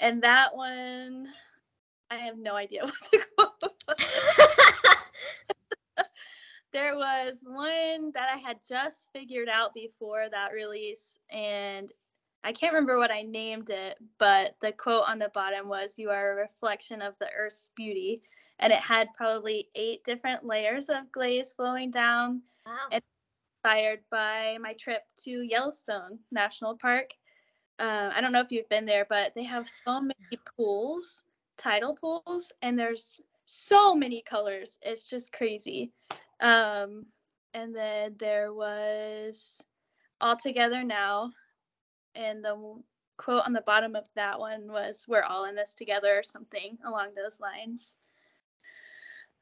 [0.00, 1.28] And that one,
[2.10, 4.06] I have no idea what the quote was.
[6.72, 11.92] There was one that I had just figured out before that release, and
[12.42, 16.10] I can't remember what I named it, but the quote on the bottom was, You
[16.10, 18.22] are a reflection of the earth's beauty.
[18.58, 23.02] And it had probably eight different layers of glaze flowing down, wow And-
[23.64, 27.10] inspired by my trip to Yellowstone National Park.
[27.78, 31.24] Uh, I don't know if you've been there, but they have so many pools,
[31.56, 34.78] tidal pools, and there's so many colors.
[34.82, 35.90] It's just crazy.
[36.40, 37.06] Um,
[37.52, 39.62] and then there was
[40.20, 41.32] All Together Now,
[42.14, 42.82] and the
[43.16, 46.78] quote on the bottom of that one was "We're all in this together" or something
[46.84, 47.96] along those lines.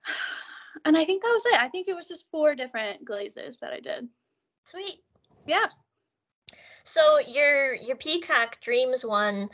[0.86, 1.60] And I think that was it.
[1.62, 4.08] I think it was just four different glazes that I did.
[4.64, 5.00] Sweet.
[5.46, 5.66] Yeah.
[6.84, 9.50] So your your Peacock Dreams one,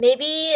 [0.00, 0.54] maybe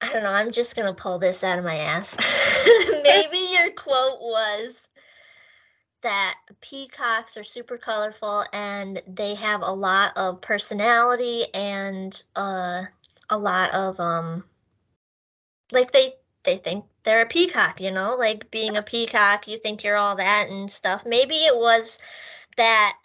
[0.00, 0.30] I don't know.
[0.30, 2.16] I'm just gonna pull this out of my ass.
[3.02, 4.88] maybe your quote was
[6.02, 12.82] that peacocks are super colorful and they have a lot of personality and uh,
[13.28, 14.42] a lot of um
[15.72, 19.82] like they they think they're a peacock, you know, like being a peacock, you think
[19.82, 21.02] you're all that and stuff.
[21.04, 21.98] Maybe it was
[22.56, 22.96] that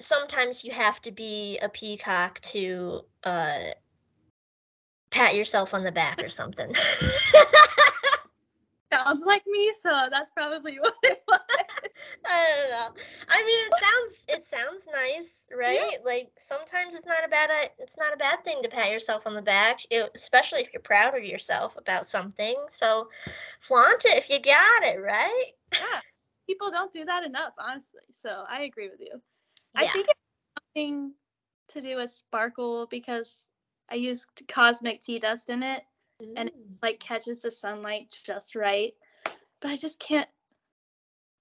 [0.00, 3.70] sometimes you have to be a peacock to uh
[5.10, 6.74] pat yourself on the back or something.
[8.92, 11.40] Sounds like me, so that's probably what it was.
[12.24, 13.02] I don't know.
[13.28, 15.92] I mean, it sounds it sounds nice, right?
[15.92, 15.98] Yeah.
[16.04, 19.34] Like sometimes it's not a bad it's not a bad thing to pat yourself on
[19.34, 22.56] the back, it, especially if you're proud of yourself about something.
[22.68, 23.08] So
[23.60, 25.52] flaunt it if you got it, right?
[25.72, 26.00] Yeah.
[26.46, 28.00] People don't do that enough, honestly.
[28.12, 29.20] So I agree with you.
[29.82, 29.88] Yeah.
[29.88, 30.20] I think it's
[30.74, 31.12] something
[31.68, 33.48] to do with sparkle because
[33.90, 35.82] I used cosmic tea dust in it
[36.22, 36.34] Ooh.
[36.36, 38.94] and it like catches the sunlight just right.
[39.60, 40.28] But I just can't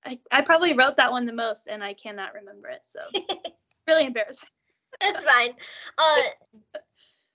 [0.06, 2.86] I, I probably wrote that one the most and I cannot remember it.
[2.86, 3.00] So
[3.88, 4.50] really embarrassing.
[5.02, 5.54] That's fine.
[5.98, 6.21] Uh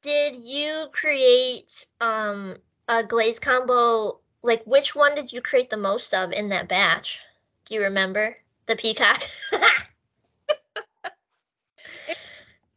[0.02, 2.56] did you create um
[2.88, 7.20] a glaze combo like which one did you create the most of in that batch?
[7.66, 8.36] Do you remember?
[8.66, 9.22] The peacock?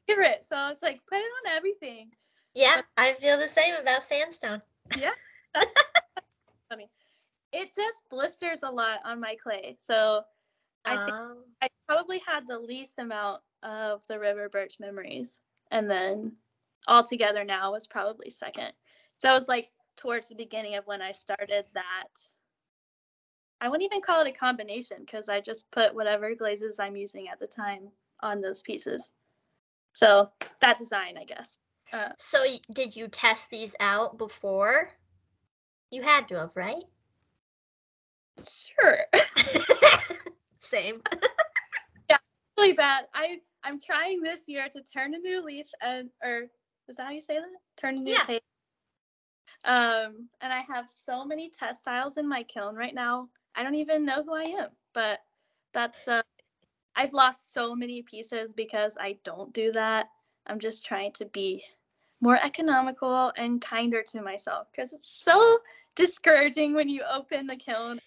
[0.07, 0.45] favorite.
[0.45, 2.11] So I was like put it on everything.
[2.53, 4.61] Yeah, but, I feel the same about sandstone.
[4.97, 5.11] Yeah.
[5.53, 5.73] That's
[6.69, 6.89] funny
[7.53, 9.75] it just blisters a lot on my clay.
[9.79, 10.23] So
[10.83, 11.43] I think um.
[11.61, 15.39] I probably had the least amount of the river birch memories.
[15.71, 16.33] And then
[16.87, 18.73] all together now was probably second.
[19.19, 22.19] So it was like towards the beginning of when I started that.
[23.61, 27.29] I wouldn't even call it a combination because I just put whatever glazes I'm using
[27.29, 27.87] at the time
[28.21, 29.11] on those pieces.
[29.93, 30.29] So
[30.59, 31.59] that design, I guess.
[31.91, 34.89] Uh, so did you test these out before?
[35.91, 36.83] You had to have, right?
[38.43, 38.97] Sure.
[40.59, 41.01] Same.
[42.09, 42.17] yeah,
[42.57, 43.05] really bad.
[43.13, 46.47] I I'm trying this year to turn a new leaf and or
[46.89, 47.45] is that how you say that?
[47.77, 48.23] Turn a new yeah.
[48.23, 48.41] page.
[49.65, 53.29] Um, and I have so many test tiles in my kiln right now.
[53.55, 55.19] I don't even know who I am, but
[55.73, 56.23] that's uh
[56.95, 60.09] I've lost so many pieces because I don't do that.
[60.47, 61.63] I'm just trying to be
[62.21, 65.59] more economical and kinder to myself because it's so
[65.95, 67.99] discouraging when you open the kiln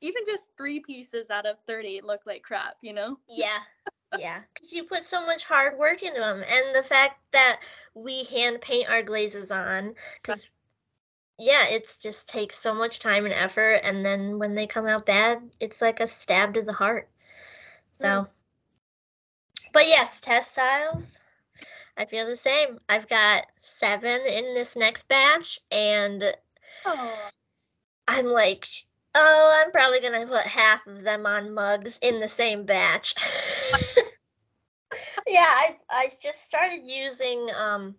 [0.00, 3.18] even just three pieces out of 30 look like crap, you know?
[3.28, 3.58] Yeah.
[4.18, 4.40] yeah.
[4.52, 6.42] Because you put so much hard work into them.
[6.42, 7.60] And the fact that
[7.94, 10.46] we hand paint our glazes on, because,
[11.38, 13.80] yeah, it's just takes so much time and effort.
[13.84, 17.08] And then when they come out bad, it's like a stab to the heart.
[18.00, 18.26] So,
[19.72, 21.18] but yes, test tiles.
[21.96, 22.78] I feel the same.
[22.88, 26.34] I've got seven in this next batch, and
[26.86, 27.30] oh.
[28.08, 28.66] I'm like,
[29.14, 33.14] Oh, I'm probably gonna put half of them on mugs in the same batch.
[35.26, 37.96] yeah, I I just started using um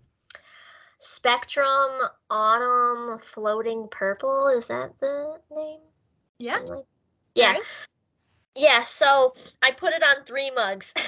[0.99, 1.91] Spectrum
[2.29, 4.47] Autumn Floating Purple.
[4.47, 5.79] Is that the name?
[6.37, 6.59] Yeah.
[7.35, 7.55] Yeah.
[8.55, 10.91] Yeah, so I put it on three mugs.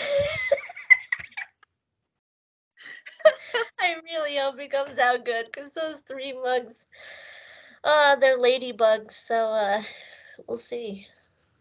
[3.79, 6.85] I really hope it comes out good because those three mugs
[7.83, 9.81] uh, they're ladybugs, so uh,
[10.47, 11.05] we'll see.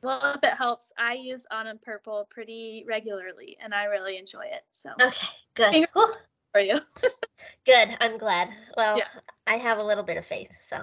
[0.02, 4.62] Well, if it helps, I use Autumn Purple pretty regularly, and I really enjoy it.
[4.70, 5.88] So okay, good
[6.52, 6.78] for you.
[7.66, 7.96] good.
[8.00, 8.50] I'm glad.
[8.76, 9.04] Well, yeah.
[9.46, 10.82] I have a little bit of faith, so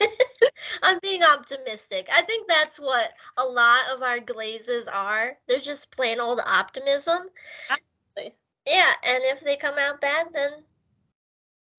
[0.82, 2.08] I'm being optimistic.
[2.12, 5.36] I think that's what a lot of our glazes are.
[5.46, 7.28] They're just plain old optimism.
[7.68, 8.36] Absolutely.
[8.66, 10.50] Yeah, and if they come out bad, then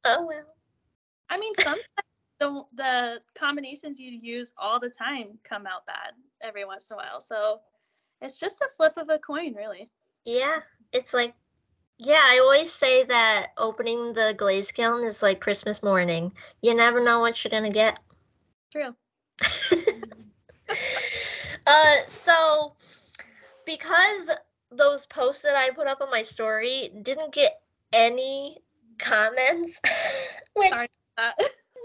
[0.06, 0.56] oh well.
[1.30, 1.84] I mean, sometimes
[2.40, 6.98] the the combinations you use all the time come out bad every once in a
[6.98, 7.22] while.
[7.22, 7.62] So
[8.22, 9.90] it's just a flip of a coin, really.
[10.26, 10.60] Yeah,
[10.92, 11.34] it's like
[12.04, 16.32] yeah, I always say that opening the glaze kiln is like Christmas morning.
[16.62, 18.00] You never know what you're gonna get.
[18.72, 18.96] True.
[21.68, 22.74] uh, so
[23.66, 24.32] because
[24.72, 27.62] those posts that I put up on my story didn't get
[27.94, 28.58] any
[28.98, 29.80] comments,
[30.56, 30.74] which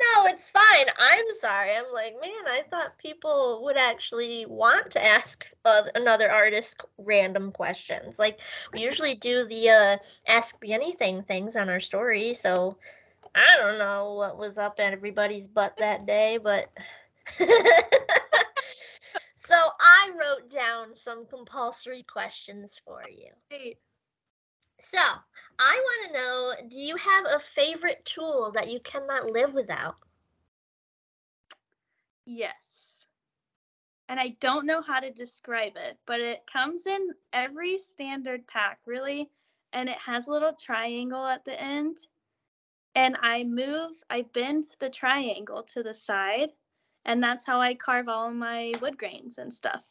[0.00, 0.86] no, it's fine.
[0.98, 1.74] I'm sorry.
[1.74, 7.52] I'm like, man, I thought people would actually want to ask uh, another artist random
[7.52, 8.18] questions.
[8.18, 8.40] Like,
[8.72, 12.34] we usually do the uh, Ask Me Anything things on our story.
[12.34, 12.76] So
[13.34, 16.66] I don't know what was up at everybody's butt that day, but.
[17.38, 17.46] so
[19.80, 23.74] I wrote down some compulsory questions for you.
[24.80, 25.00] So,
[25.58, 29.96] I want to know do you have a favorite tool that you cannot live without?
[32.26, 33.06] Yes.
[34.08, 38.78] And I don't know how to describe it, but it comes in every standard pack,
[38.86, 39.30] really.
[39.72, 41.98] And it has a little triangle at the end.
[42.94, 46.50] And I move, I bend the triangle to the side.
[47.04, 49.84] And that's how I carve all my wood grains and stuff.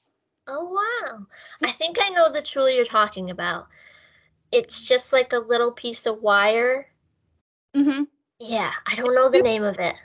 [0.47, 1.25] Oh, wow.
[1.63, 3.67] I think I know the tool you're talking about.
[4.55, 6.87] It's just like a little piece of wire.
[7.75, 8.03] Mm-hmm.
[8.39, 9.95] Yeah, I don't know the name of it.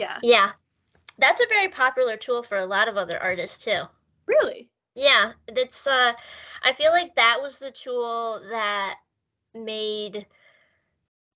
[0.00, 0.18] Yeah.
[0.22, 0.52] Yeah.
[1.18, 3.82] That's a very popular tool for a lot of other artists too.
[4.26, 4.68] Really?
[4.96, 6.12] Yeah, it's uh
[6.64, 8.96] I feel like that was the tool that
[9.54, 10.26] made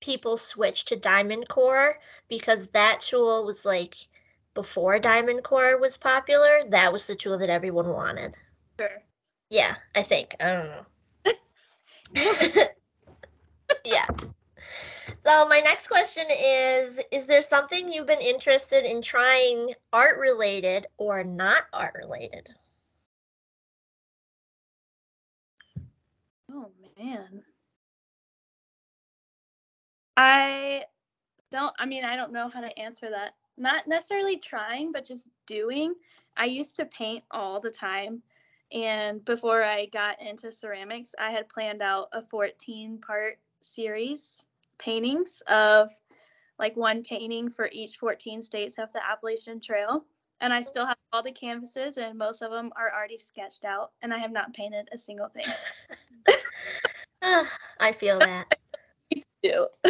[0.01, 1.99] people switch to diamond core
[2.29, 3.95] because that tool was like
[4.55, 8.35] before diamond core was popular, that was the tool that everyone wanted.
[8.81, 9.03] Sure.
[9.51, 10.35] Yeah, I think.
[10.41, 10.87] I don't know.
[13.85, 14.07] yeah.
[15.25, 20.87] So my next question is is there something you've been interested in trying art related
[20.99, 22.49] or not art related?
[26.53, 27.43] Oh man.
[30.17, 30.85] I
[31.51, 33.35] don't I mean I don't know how to answer that.
[33.59, 35.95] Not necessarily trying, but just doing.
[36.37, 38.23] I used to paint all the time
[38.73, 44.45] and before I got into ceramics, I had planned out a 14 part series
[44.79, 45.91] paintings of
[46.59, 50.05] like one painting for each 14 states of the Appalachian Trail.
[50.41, 53.93] And I still have all the canvases, and most of them are already sketched out,
[54.03, 55.47] and I have not painted a single thing.
[57.23, 57.51] Ah,
[57.81, 58.47] I feel that.
[59.15, 59.67] Me too.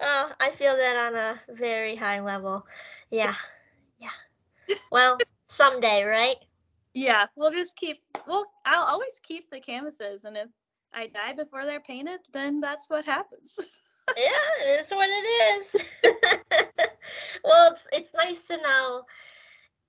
[0.00, 2.66] oh, I feel that on a very high level.
[3.10, 3.34] Yeah.
[4.00, 4.08] Yeah.
[4.90, 6.38] Well, someday, right?
[6.94, 7.98] Yeah, we'll just keep.
[8.26, 10.48] Well, I'll always keep the canvases, and if
[10.92, 13.58] I die before they're painted, then that's what happens.
[14.16, 14.28] yeah,
[14.60, 15.76] it's what it is.
[17.44, 19.04] well, it's it's nice to know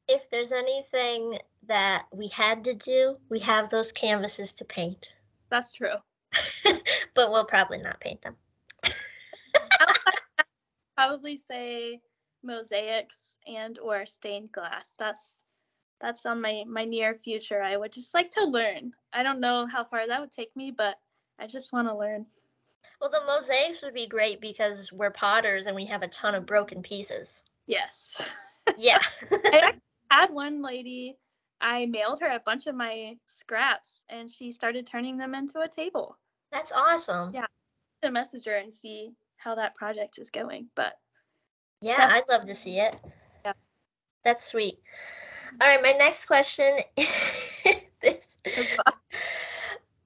[0.08, 1.38] if there's anything
[1.68, 5.16] that we had to do, we have those canvases to paint.
[5.50, 5.96] That's true.
[7.14, 8.36] but we'll probably not paint them.
[10.96, 12.00] probably say
[12.44, 14.96] mosaics and or stained glass.
[14.98, 15.44] That's
[16.04, 17.64] that's on my my near future.
[17.64, 18.94] I would just like to learn.
[19.14, 21.00] I don't know how far that would take me, but
[21.40, 22.26] I just want to learn.
[23.00, 26.46] Well, the mosaics would be great because we're potters and we have a ton of
[26.46, 27.44] broken pieces.
[27.66, 28.30] Yes.
[28.78, 29.00] Yeah.
[29.30, 29.74] I
[30.10, 31.18] had one lady,
[31.60, 35.68] I mailed her a bunch of my scraps and she started turning them into a
[35.68, 36.18] table.
[36.50, 37.34] That's awesome.
[37.34, 37.48] Yeah.
[38.04, 40.68] To message her and see how that project is going.
[40.76, 40.94] But
[41.82, 42.96] yeah, I'd love to see it.
[43.44, 43.52] Yeah.
[44.24, 44.80] That's sweet.
[45.62, 46.78] All right, my next question
[48.02, 48.38] this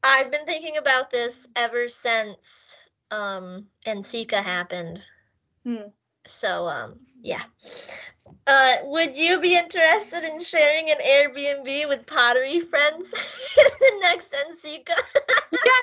[0.04, 2.78] I've been thinking about this ever since
[3.12, 5.02] um NCECA happened.
[5.64, 5.90] Hmm.
[6.26, 7.44] So um yeah.
[8.46, 13.10] Uh, would you be interested in sharing an Airbnb with pottery friends
[13.56, 14.90] the next NCECA?
[15.52, 15.82] yeah,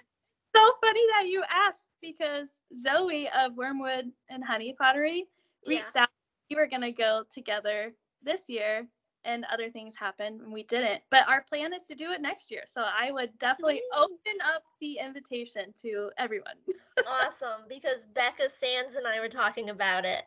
[0.55, 5.27] so funny that you asked because Zoe of Wormwood and Honey Pottery
[5.67, 6.03] reached yeah.
[6.03, 6.09] out.
[6.51, 7.93] We were gonna go together
[8.23, 8.87] this year,
[9.25, 11.03] and other things happened and we didn't.
[11.11, 12.62] But our plan is to do it next year.
[12.66, 16.57] So I would definitely open up the invitation to everyone.
[17.09, 20.25] awesome, because Becca Sands and I were talking about it.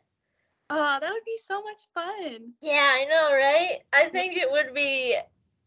[0.70, 2.52] Oh, that would be so much fun.
[2.60, 3.80] Yeah, I know, right?
[3.92, 5.16] I think it would be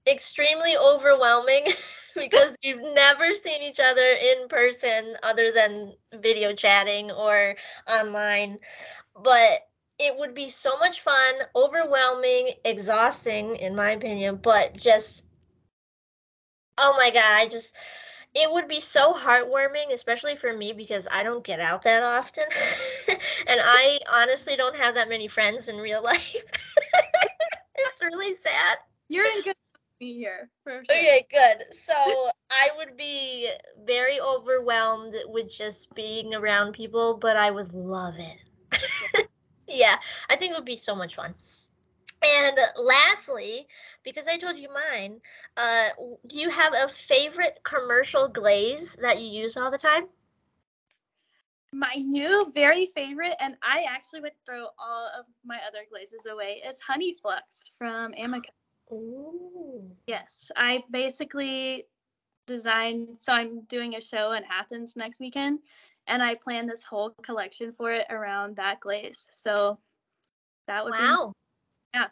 [0.07, 1.67] extremely overwhelming
[2.15, 7.55] because we've never seen each other in person other than video chatting or
[7.87, 8.59] online.
[9.15, 9.61] But
[10.01, 15.23] it would be so much fun, overwhelming, exhausting, in my opinion, but just,
[16.77, 17.75] oh my God, I just,
[18.33, 22.45] it would be so heartwarming, especially for me because I don't get out that often.
[23.47, 26.43] and I honestly don't have that many friends in real life.
[27.75, 28.77] it's really sad.
[29.07, 30.95] You're in good company here, for sure.
[30.95, 31.75] Okay, good.
[31.85, 33.51] So I would be
[33.85, 38.37] very overwhelmed with just being around people, but I would love it
[39.73, 39.95] yeah,
[40.29, 41.33] I think it would be so much fun.
[42.23, 43.67] And lastly,
[44.03, 45.19] because I told you mine,
[45.57, 45.89] uh,
[46.27, 50.07] do you have a favorite commercial glaze that you use all the time?
[51.73, 56.61] My new very favorite, and I actually would throw all of my other glazes away,
[56.67, 58.51] is Honey Flux from Amaco.
[58.91, 59.89] Ooh.
[60.05, 61.85] Yes, I basically
[62.45, 63.17] designed.
[63.17, 65.59] So I'm doing a show in Athens next weekend,
[66.07, 69.27] and I planned this whole collection for it around that glaze.
[69.31, 69.77] So
[70.67, 70.99] that would be.
[70.99, 71.33] Wow.
[71.93, 72.07] Yeah.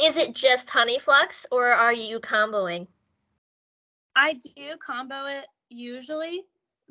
[0.00, 2.86] Is it just honey flux or are you comboing?
[4.14, 6.44] I do combo it usually,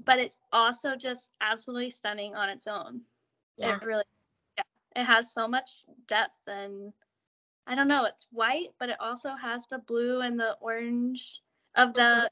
[0.03, 3.01] but it's also just absolutely stunning on its own.
[3.57, 3.77] Yeah.
[3.77, 4.03] It really,
[4.57, 4.63] yeah,
[4.95, 6.93] it has so much depth and
[7.67, 8.05] I don't know.
[8.05, 11.41] It's white, but it also has the blue and the orange
[11.75, 12.27] of the mm-hmm.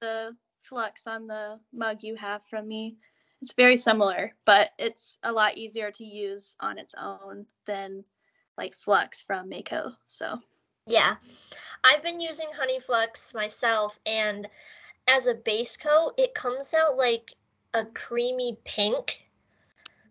[0.00, 2.96] the flux on the mug you have from me.
[3.44, 8.02] It's very similar, but it's a lot easier to use on its own than
[8.56, 9.94] like flux from Mayco.
[10.06, 10.40] So
[10.86, 11.16] Yeah.
[11.84, 14.48] I've been using honey flux myself and
[15.06, 17.34] as a base coat, it comes out like
[17.74, 19.28] a creamy pink.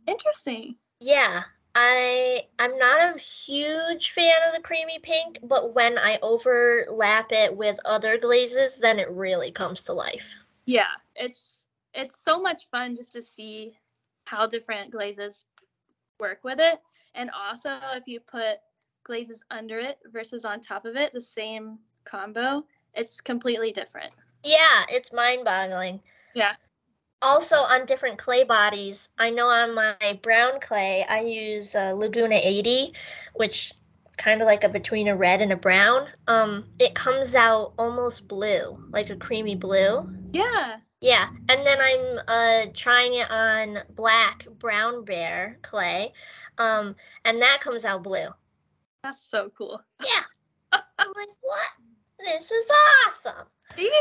[0.06, 0.76] interesting.
[1.00, 1.42] Yeah.
[1.74, 7.58] I I'm not a huge fan of the creamy pink, but when I overlap it
[7.58, 10.36] with other glazes, then it really comes to life.
[10.66, 13.78] Yeah, it's it's so much fun just to see
[14.26, 15.46] how different glazes
[16.20, 16.80] work with it.
[17.16, 18.58] And also if you put
[19.04, 24.14] glazes under it versus on top of it, the same combo, it's completely different.
[24.44, 26.02] Yeah, it's mind-boggling.
[26.34, 26.54] Yeah.
[27.22, 32.36] Also on different clay bodies, I know on my brown clay I use uh, Laguna
[32.36, 32.94] 80,
[33.36, 33.74] which
[34.10, 36.08] is kind of like a between a red and a brown.
[36.28, 40.14] Um, it comes out almost blue, like a creamy blue.
[40.34, 40.78] Yeah.
[41.04, 46.14] Yeah, and then I'm uh trying it on black brown bear clay,
[46.58, 46.96] um,
[47.26, 48.30] and that comes out blue.
[49.04, 49.82] That's so cool.
[50.02, 50.22] Yeah,
[50.72, 51.68] I'm like, what?
[52.20, 52.66] This is
[53.06, 53.48] awesome.
[53.76, 53.92] See,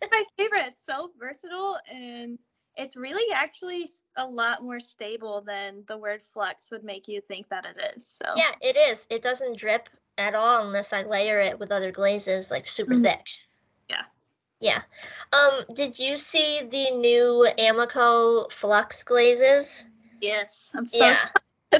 [0.00, 0.66] that's my favorite.
[0.66, 2.36] It's so versatile and
[2.76, 7.48] it's really actually a lot more stable than the word flux would make you think
[7.50, 8.08] that it is.
[8.08, 9.06] So Yeah, it is.
[9.08, 9.88] It doesn't drip
[10.18, 13.04] at all unless I layer it with other glazes, like super Mhm.
[13.04, 13.26] thick.
[13.88, 14.02] Yeah.
[14.60, 14.82] Yeah.
[15.32, 19.86] Um, did you see the new Amaco Flux glazes?
[20.20, 21.28] yes, I'm so Yeah.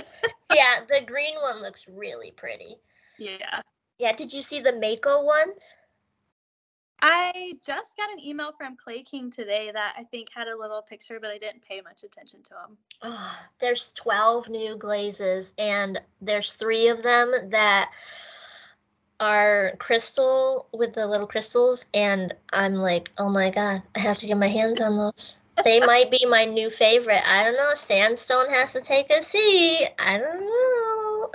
[0.53, 2.77] yeah, the green one looks really pretty.
[3.19, 3.61] yeah.
[3.99, 5.63] Yeah, did you see the Mayco ones?
[7.03, 10.83] I just got an email from Clay King today that I think had a little
[10.83, 12.79] picture, but I didn't pay much attention to him.
[13.03, 17.91] Oh, there's 12 new glazes, and there's three of them that
[19.21, 21.85] are crystal with the little crystals.
[21.95, 25.39] And I'm like, oh my God, I have to get my hands on those.
[25.63, 27.23] They might be my new favorite.
[27.29, 27.75] I don't know.
[27.75, 29.91] Sandstone has to take a seat.
[29.99, 31.31] I don't know.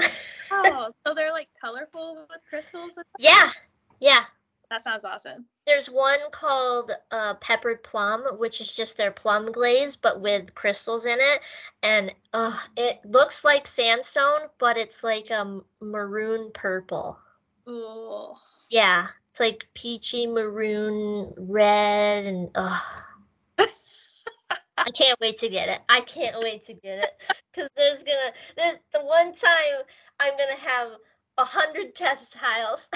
[0.51, 2.97] Oh, so they're like colorful with crystals?
[3.19, 3.51] yeah,
[3.99, 4.23] yeah.
[4.71, 5.45] That sounds awesome.
[5.67, 11.05] There's one called uh, Peppered Plum, which is just their plum glaze, but with crystals
[11.05, 11.41] in it.
[11.83, 17.19] And uh, it looks like sandstone, but it's like a maroon purple.
[17.67, 18.33] Ooh.
[18.69, 22.79] Yeah, it's like peachy maroon red, and uh,
[24.77, 25.81] I can't wait to get it.
[25.89, 27.11] I can't wait to get it
[27.53, 29.83] because there's gonna there's the one time
[30.19, 30.91] I'm gonna have
[31.37, 32.87] a hundred test tiles.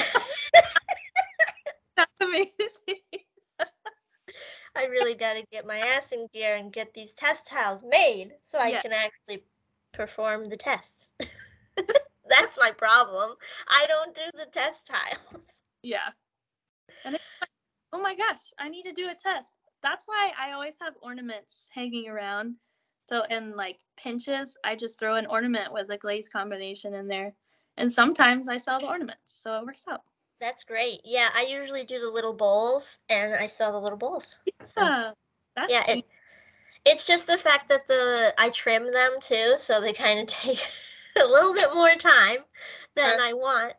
[1.98, 2.48] That's amazing.
[4.76, 8.34] I really got to get my ass in gear and get these test tiles made
[8.42, 8.82] so I Yeah.
[8.82, 9.44] can actually
[9.94, 11.12] perform the tests.
[12.40, 13.36] That's my problem.
[13.68, 15.44] I don't do the test tiles.
[15.84, 16.10] yeah.
[17.06, 17.22] And like,
[17.94, 19.56] oh my gosh, I need to do a test.
[19.82, 22.56] That's why I always have ornaments hanging around.
[23.08, 27.34] So in like pinches, I just throw an ornament with a glaze combination in there.
[27.78, 30.02] And sometimes I sell the ornaments, so it works out.
[30.40, 31.02] That's great.
[31.04, 34.40] Yeah, I usually do the little bowls and I sell the little bowls.
[34.66, 35.12] So, Yeah,
[35.56, 36.06] that's yeah, it,
[36.86, 40.66] it's just the fact that the I trim them too, so they kind of take
[41.22, 42.40] a little bit more time
[42.96, 43.20] than.
[43.20, 43.74] I want.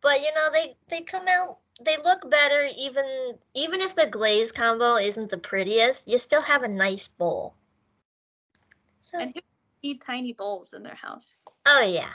[0.00, 4.52] But you know, they they come out they look better even even if the glaze
[4.52, 7.54] combo isn't the prettiest, you still have a nice bowl.
[9.02, 9.40] So, And who
[9.82, 11.44] need tiny bowls in their house?
[11.66, 12.12] oh yeah.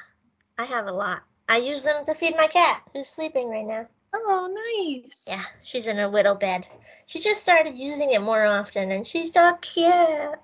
[0.58, 1.24] I have a lot.
[1.48, 3.88] I use them to feed my cat who's sleeping right now.
[4.14, 5.26] Oh, nice.
[5.28, 6.66] Yeah, she's in her whittle bed.
[7.06, 10.40] She just started using it more often and she's so cute.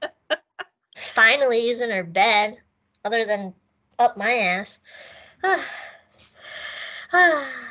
[0.96, 2.58] Finally using her bed,
[3.06, 3.54] other than
[3.98, 4.78] up my ass.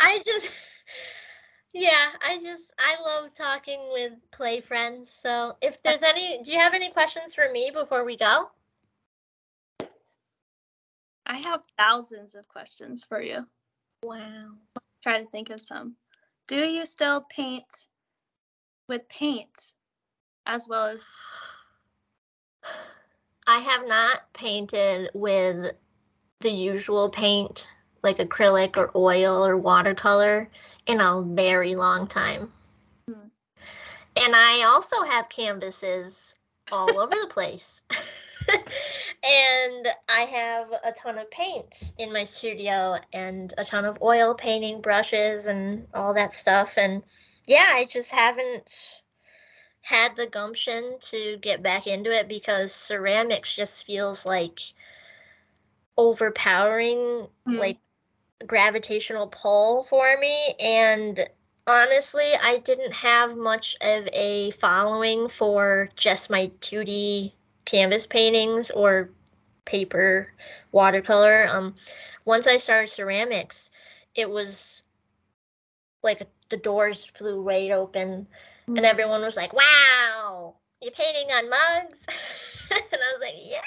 [0.00, 0.48] I just,
[1.72, 5.10] yeah, I just, I love talking with clay friends.
[5.10, 8.50] So if there's any, do you have any questions for me before we go?
[11.26, 13.46] I have thousands of questions for you.
[14.02, 14.52] Wow.
[15.02, 15.94] Try to think of some.
[16.46, 17.88] Do you still paint
[18.88, 19.74] with paint
[20.46, 21.06] as well as
[23.46, 25.72] I have not painted with
[26.40, 27.66] the usual paint,
[28.02, 30.50] like acrylic or oil or watercolor,
[30.86, 32.52] in a very long time.
[33.06, 33.28] Hmm.
[34.16, 36.34] And I also have canvases
[36.70, 37.82] all over the place.
[38.48, 44.34] and I have a ton of paint in my studio and a ton of oil
[44.34, 46.74] painting brushes and all that stuff.
[46.76, 47.02] And
[47.46, 48.70] yeah, I just haven't
[49.88, 54.60] had the gumption to get back into it because ceramics just feels like
[55.96, 57.58] overpowering Mm.
[57.58, 57.78] like
[58.46, 60.54] gravitational pull for me.
[60.60, 61.28] And
[61.66, 67.34] honestly I didn't have much of a following for just my 2D
[67.64, 69.10] canvas paintings or
[69.64, 70.32] paper
[70.72, 71.46] watercolor.
[71.50, 71.74] Um
[72.24, 73.70] once I started ceramics
[74.14, 74.82] it was
[76.02, 78.26] like the doors flew right open
[78.68, 82.04] and everyone was like, "Wow, you're painting on mugs,"
[82.70, 83.60] and I was like, "Yeah."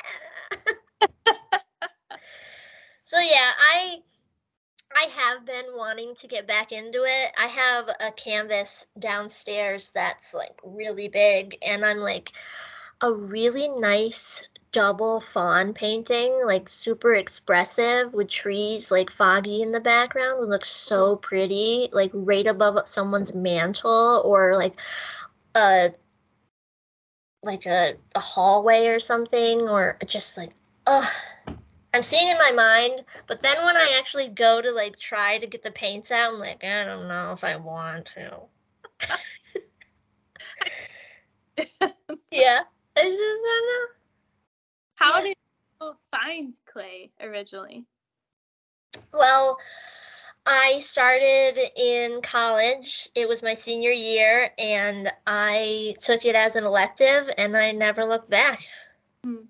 [3.06, 3.98] so yeah, I
[4.96, 7.34] I have been wanting to get back into it.
[7.38, 12.32] I have a canvas downstairs that's like really big, and I'm like
[13.02, 19.80] a really nice double fawn painting, like super expressive with trees like foggy in the
[19.80, 21.22] background would look so mm-hmm.
[21.22, 24.80] pretty, like right above someone's mantle or like
[25.56, 25.92] a
[27.44, 30.52] like a, a hallway or something or just like
[30.88, 31.10] ugh.
[31.94, 35.48] I'm seeing in my mind but then when i actually go to like try to
[35.48, 38.38] get the paints out i'm like i don't know if i want to.
[42.32, 42.62] Yeah
[42.96, 44.01] i just don't know
[45.02, 45.24] How Yeah.
[45.24, 45.38] did
[45.82, 47.88] you find clay originally?
[49.12, 49.58] Well,
[50.46, 53.10] I started in college.
[53.16, 58.06] It was my senior year, and I took it as an elective, and I never
[58.06, 58.62] looked back.
[59.24, 59.46] Hmm.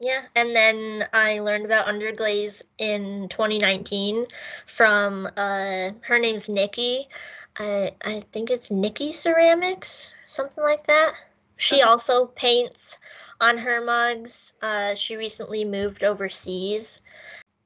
[0.00, 4.26] Yeah, and then I learned about underglaze in 2019
[4.66, 7.08] from uh, her name's Nikki.
[7.56, 11.14] I I think it's Nikki Ceramics, something like that.
[11.56, 11.82] She Okay.
[11.82, 12.98] also paints
[13.42, 14.54] on her mugs.
[14.62, 17.02] Uh, she recently moved overseas.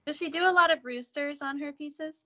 [0.07, 2.25] Does she do a lot of roosters on her pieces?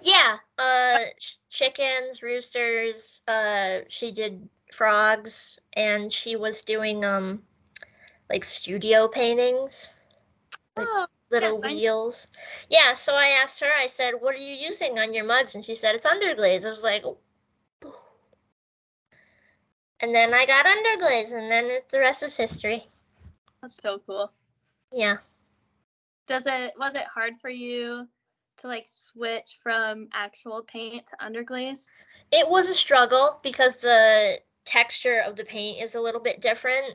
[0.00, 3.20] Yeah, uh, ch- chickens, roosters.
[3.28, 7.42] Uh, she did frogs, and she was doing um,
[8.30, 9.88] like studio paintings,
[10.76, 12.26] Like- Oh, little Yes, I- wheels.
[12.70, 13.72] Yeah, so I asked her.
[13.72, 16.70] I said, "What are you using on your mugs?" And she said, "It's underglaze." I
[16.70, 17.04] was like.
[20.00, 22.84] And then I got underglaze, and then it, the rest is history.
[23.60, 24.32] that's so cool.
[24.92, 25.18] Yeah.
[26.26, 28.08] Does it was it hard for you
[28.58, 31.86] to like switch from actual paint to underglaze?
[32.32, 36.94] It was a struggle because the texture of the paint is a little bit different.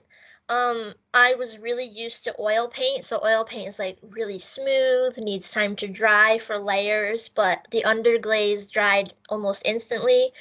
[0.52, 5.18] Um, I was really used to oil paint, so oil paint is like really smooth,
[5.18, 10.34] needs time to dry for layers, but the underglaze dried almost instantly,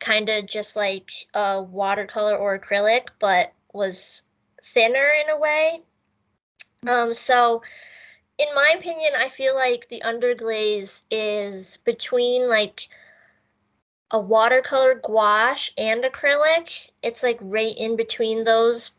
[0.00, 4.22] kind of just like a watercolor or acrylic, but was
[4.62, 5.82] thinner in a way.
[6.88, 7.60] Um, so
[8.38, 12.88] in my opinion, I feel like the underglaze is between like
[14.12, 16.88] a watercolor gouache and acrylic.
[17.02, 18.92] It's like right in between those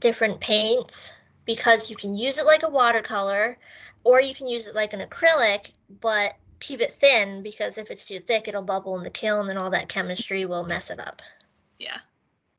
[0.00, 1.12] different paints
[1.44, 3.58] because you can use it like a watercolor
[4.04, 8.04] or you can use it like an acrylic, but keep it thin because if it's
[8.04, 11.22] too thick, it'll bubble in the kiln and all that chemistry will mess it up.
[11.78, 11.98] Yeah.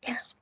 [0.07, 0.35] Yes.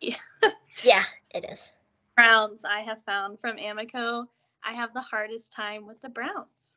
[0.00, 0.16] Yeah.
[0.82, 1.70] Yeah, it is.
[2.16, 4.26] browns I have found from Amaco.
[4.64, 6.76] I have the hardest time with the browns.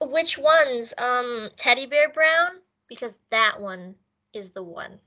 [0.00, 0.94] Which ones?
[0.98, 2.60] Um, teddy bear brown?
[2.88, 3.94] Because that one
[4.32, 4.98] is the one.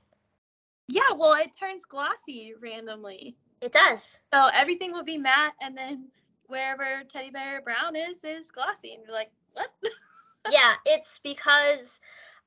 [0.88, 3.36] Yeah, well, it turns glossy randomly.
[3.60, 4.20] It does.
[4.32, 6.08] So everything will be matte, and then
[6.46, 8.94] wherever teddy bear brown is, is glossy.
[8.94, 9.70] And you're like, what?
[10.50, 12.00] yeah, it's because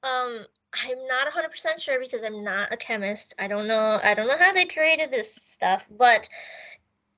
[0.04, 0.46] um
[0.86, 3.34] I'm not 100% sure because I'm not a chemist.
[3.40, 6.30] I don't know I don't know how they created this stuff, but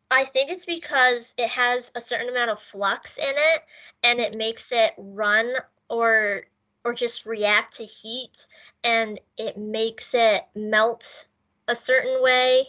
[0.10, 3.64] I think it's because it has a certain amount of flux in it
[4.04, 5.54] and it makes it run
[5.90, 6.44] or
[6.84, 8.48] or just react to heat
[8.84, 11.28] and it makes it melt
[11.68, 12.68] a certain way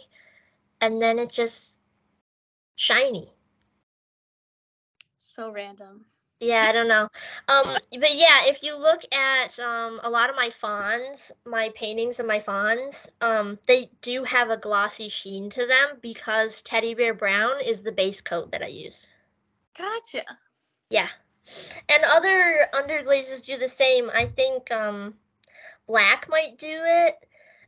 [0.81, 1.77] and then it's just
[2.75, 3.31] shiny.
[5.15, 6.05] so random.
[6.39, 7.07] Yeah, I don't know.
[7.47, 12.19] Um, but yeah, if you look at um a lot of my fawns, my paintings
[12.19, 17.13] of my fawns, um, they do have a glossy sheen to them because teddy bear
[17.13, 19.07] brown is the base coat that I use.
[19.77, 20.23] Gotcha.
[20.89, 21.07] Yeah.
[21.89, 24.09] And other underglazes do the same.
[24.13, 25.15] I think um
[25.87, 27.15] black might do it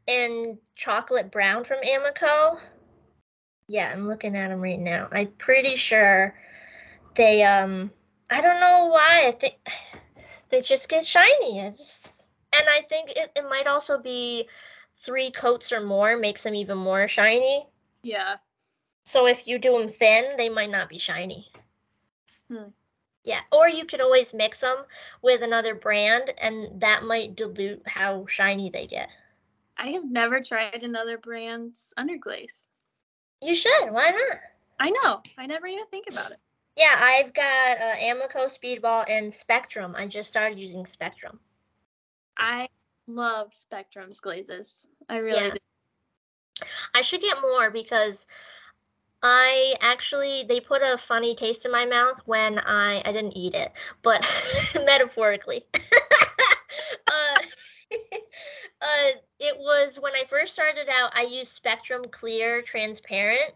[0.08, 2.60] and chocolate brown from Amaco.
[3.68, 5.08] Yeah, I'm looking at them right now.
[5.12, 6.36] I'm pretty sure
[7.16, 7.92] they um
[8.30, 9.26] I don't know why.
[9.28, 9.56] I think
[10.50, 11.60] they just get shiny.
[11.60, 14.48] It's, and I think it, it might also be
[14.98, 17.66] three coats or more makes them even more shiny.
[18.04, 18.36] Yeah.
[19.06, 21.52] So if you do them thin, they might not be shiny.
[22.50, 22.70] Hmm.
[23.26, 24.86] Yeah, or you could always mix them
[25.22, 29.10] with another brand, and that might dilute how shiny they get.
[29.78, 32.70] I have never tried another brand's underglaze.
[33.42, 33.92] You should.
[33.92, 34.40] Why not?
[34.80, 35.22] I know.
[35.38, 36.40] I never even think about it.
[36.78, 39.96] Yeah, I've got uh, Amaco Speedball and Spectrum.
[39.98, 41.40] I just started using Spectrum.
[42.38, 42.68] I
[43.08, 44.88] love Spectrum's glazes.
[45.10, 45.50] I really Yeah.
[45.52, 45.58] do.
[46.94, 48.28] I should get more because
[49.28, 53.56] I actually they put a funny taste in my mouth when I I didn't eat
[53.56, 53.72] it,
[54.04, 54.24] but
[54.86, 55.66] metaphorically.
[55.74, 57.36] uh,
[58.82, 59.10] uh,
[59.40, 61.12] it was when I first started out.
[61.16, 63.52] I used Spectrum Clear Transparent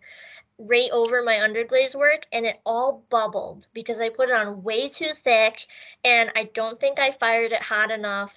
[0.57, 4.89] right over my underglaze work, and it all bubbled because I put it on way
[4.89, 5.67] too thick,
[6.03, 8.33] and I don't think I fired it hot enough.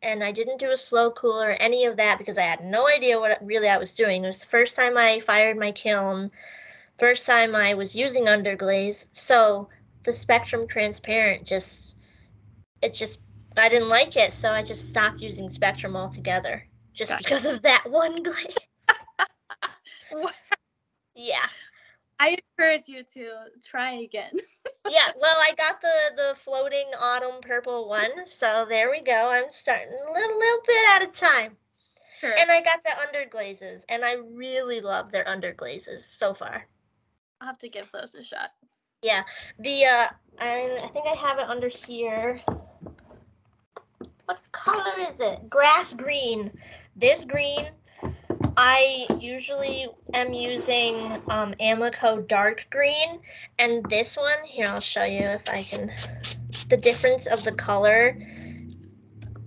[0.00, 2.88] And I didn't do a slow cooler or any of that because I had no
[2.88, 4.24] idea what really I was doing.
[4.24, 6.32] It was the first time I fired my kiln,
[6.98, 9.06] first time I was using underglaze.
[9.12, 9.68] So
[10.04, 11.96] the Spectrum Transparent just,
[12.80, 13.20] it just,
[13.56, 14.32] I didn't like it.
[14.32, 17.24] So I just stopped using Spectrum altogether just Gotcha.
[17.24, 18.56] because of that one glaze.
[21.14, 21.46] Yeah.
[22.18, 23.30] I encourage you to
[23.64, 24.32] try again.
[24.88, 25.10] Yeah.
[25.20, 28.26] Well, I got the, the floating autumn purple one.
[28.26, 29.30] So there we go.
[29.30, 31.56] I'm starting a little, little bit at a time.
[32.20, 32.34] Sure.
[32.36, 36.66] And I got the underglazes, and I really love their underglazes so far.
[37.42, 38.52] I'll have to give those a shot.
[39.02, 39.24] Yeah,
[39.58, 40.06] the uh,
[40.38, 42.40] I, I think I have it under here.
[44.26, 45.50] What color is it?
[45.50, 46.52] Grass green.
[46.94, 47.66] This green,
[48.56, 50.94] I usually am using
[51.28, 53.18] um, Amaco dark green,
[53.58, 55.90] and this one here I'll show you if I can.
[56.68, 58.16] The difference of the color.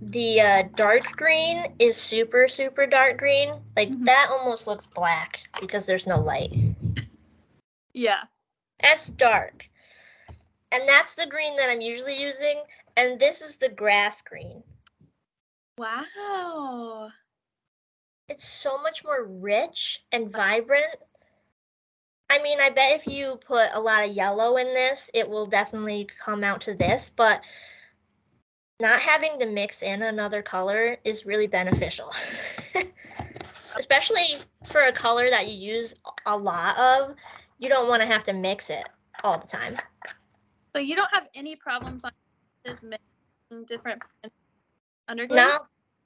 [0.02, 3.54] The uh, dark green is super super dark green.
[3.74, 4.04] Like Mhm.
[4.04, 6.52] that almost looks black because there's no light.
[7.96, 8.24] Yeah.
[8.80, 9.68] That's dark.
[10.70, 12.62] And that's the green that I'm usually using.
[12.96, 14.62] And this is the grass green.
[15.78, 17.08] Wow.
[18.28, 20.36] It's so much more rich and uh.
[20.36, 20.96] vibrant.
[22.28, 25.46] I mean, I bet if you put a lot of yellow in this, it will
[25.46, 27.10] definitely come out to this.
[27.16, 27.40] But
[28.78, 32.12] not having to mix in another color is really beneficial.
[33.76, 35.94] Especially for a color that you use
[36.26, 37.16] a lot of,
[37.58, 38.88] you don't want to have to mix it
[39.24, 39.76] all the time.
[40.74, 42.10] So you don't have any problems on
[42.64, 44.02] this mixing different
[45.08, 45.36] underglaze?
[45.36, 45.58] No,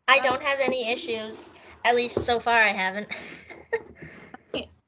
[0.07, 1.53] I don't have any issues.
[1.85, 3.09] At least so far, I haven't.
[4.55, 4.79] Nice.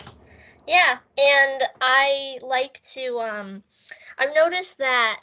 [0.66, 3.18] yeah, and I like to.
[3.18, 3.62] Um,
[4.18, 5.20] I've noticed that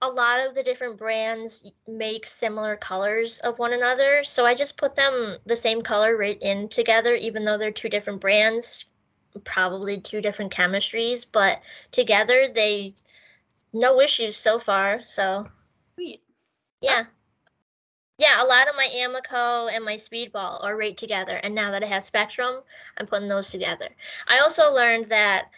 [0.00, 4.76] a lot of the different brands make similar colors of one another, so I just
[4.76, 8.84] put them the same color right in together, even though they're two different brands,
[9.42, 11.60] probably two different chemistries, but
[11.90, 12.94] together they
[13.72, 15.02] no issues so far.
[15.02, 15.48] So
[15.96, 16.22] Sweet.
[16.80, 16.90] yeah.
[16.90, 17.10] That's-
[18.18, 21.36] Yeah, a lot of my Amaco and my Speedball are right together.
[21.36, 22.62] And now that I have Spectrum,
[22.96, 23.88] I'm putting those together.
[24.28, 25.50] I also learned that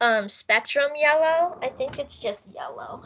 [0.00, 3.02] um, Spectrum yellow, I think it's just yellow.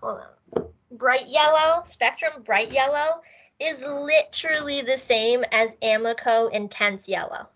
[0.00, 0.22] Hold
[0.54, 0.64] on.
[0.92, 3.20] Bright yellow, Spectrum bright yellow
[3.60, 7.46] is literally the same as Amaco intense yellow.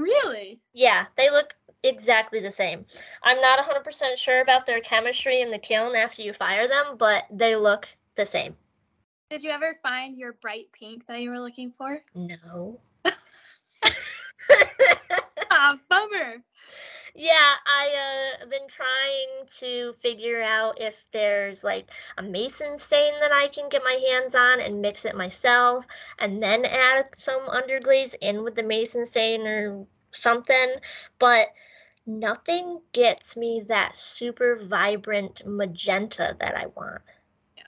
[0.00, 0.60] Really?
[0.72, 2.86] Yeah, they look exactly the same.
[3.22, 7.26] I'm not 100% sure about their chemistry in the kiln after you fire them, but
[7.30, 7.86] they look
[8.16, 8.56] the same.
[9.30, 12.02] Did you ever find your bright pink that you were looking for?
[12.14, 12.80] No.
[17.10, 17.18] Ah.
[17.18, 23.32] Yeah, I uh, been trying to figure out if there's like a mason stain that
[23.32, 25.86] I can get my hands on and mix it myself,
[26.18, 30.74] and then add some underglaze in with the mason stain or something.
[31.18, 31.48] But
[32.06, 37.02] nothing gets me that super vibrant magenta that I want.
[37.56, 37.62] Yeah.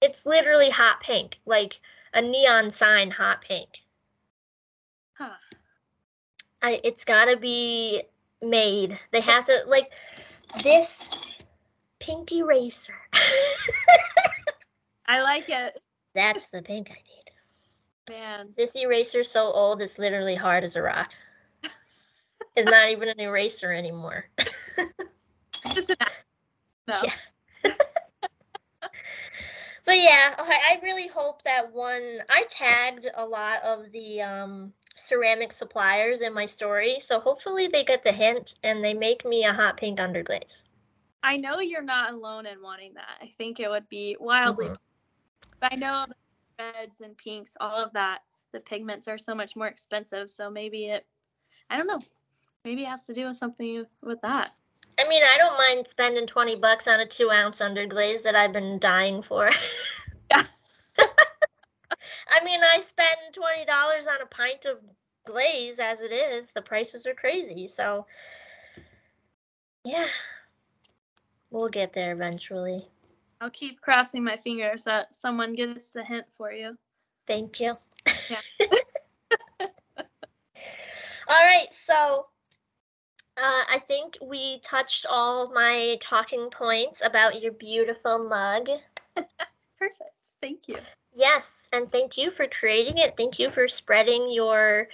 [0.00, 1.80] It's literally hot pink, like
[2.12, 3.68] a neon sign hot pink.
[5.14, 5.30] Huh.
[6.60, 8.02] I, it's gotta be
[8.42, 8.98] made.
[9.10, 9.92] They have to like
[10.62, 11.10] this
[11.98, 12.94] pink eraser.
[15.06, 15.80] I like it.
[16.14, 18.16] That's the pink I need.
[18.16, 18.48] Man.
[18.56, 21.12] This eraser's so old it's literally hard as a rock.
[22.56, 24.24] It's not even an eraser anymore.
[25.74, 25.96] Just an
[26.86, 27.02] no.
[27.04, 27.12] Yeah.
[29.84, 32.18] But yeah, I I really hope that one.
[32.28, 37.84] I tagged a lot of the um, ceramic suppliers in my story, so hopefully they
[37.84, 40.64] get the hint and they make me a hot pink underglaze.
[41.22, 43.18] I know you're not alone in wanting that.
[43.20, 44.68] I think it would be wildly.
[44.68, 44.78] Mhm.
[45.60, 48.22] But I know the reds and pinks, all of that,
[48.52, 50.30] the pigments are so much more expensive.
[50.30, 51.06] So maybe it,
[51.70, 52.00] I don't know,
[52.64, 54.52] maybe it has to do with something with that.
[54.98, 58.52] I mean, I don't mind spending twenty bucks on a two ounce underglaze that I've
[58.52, 59.50] been dying for.
[62.30, 64.78] I mean, I spend twenty dollars on a pint of
[65.26, 66.48] glaze as it is.
[66.54, 68.06] The prices are crazy, so
[69.84, 70.08] yeah,
[71.50, 72.86] we'll get there eventually.
[73.40, 76.76] I'll keep crossing my fingers that someone gets the hint for you.
[77.26, 77.76] Thank you.
[78.28, 78.40] Yeah.
[79.60, 79.68] all
[81.44, 82.26] right, so
[83.36, 88.68] uh, I think we touched all my talking points about your beautiful mug.
[89.78, 90.10] Perfect.
[90.40, 90.78] Thank you.
[91.18, 93.16] Yes, and thank you for creating it.
[93.16, 94.86] Thank you for spreading your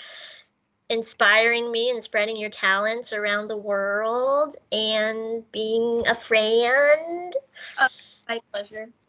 [0.89, 7.35] inspiring me and spreading your talents around the world and being a friend.
[7.79, 7.89] Oh,
[8.27, 8.89] my pleasure.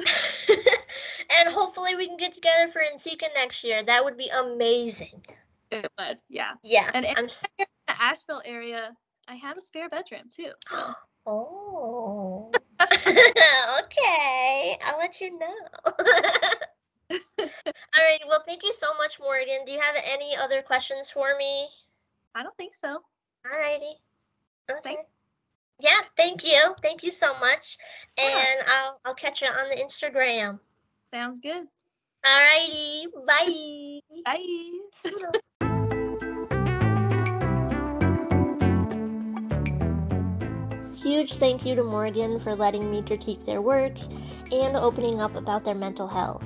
[1.40, 3.82] and hopefully we can get together for NCECA next year.
[3.82, 5.26] That would be amazing.
[5.72, 6.52] It would, yeah.
[6.64, 6.92] Yeah.
[6.94, 8.92] And I'm In the Asheville area,
[9.30, 10.52] I have a spare bedroom too.
[10.68, 10.94] So
[11.26, 12.52] Oh.
[12.82, 14.78] okay.
[14.86, 15.94] I'll let you know.
[17.12, 17.18] All
[17.98, 18.20] right.
[18.28, 19.66] Well, thank you so much, Morgan.
[19.66, 21.68] Do you have any other questions for me?
[22.34, 22.90] I don't think so.
[22.90, 23.96] All righty.
[24.70, 24.80] Okay.
[24.84, 25.08] Thank-
[25.80, 26.74] yeah, thank you.
[26.82, 27.78] Thank you so much.
[28.18, 28.30] Sure.
[28.30, 30.60] And I'll I'll catch you on the Instagram.
[31.14, 31.68] Sounds good.
[32.26, 33.08] All righty.
[33.28, 34.00] Bye.
[34.26, 35.32] Bye.
[40.96, 43.94] Huge thank you to Morgan for letting me critique their work
[44.52, 46.44] and opening up about their mental health.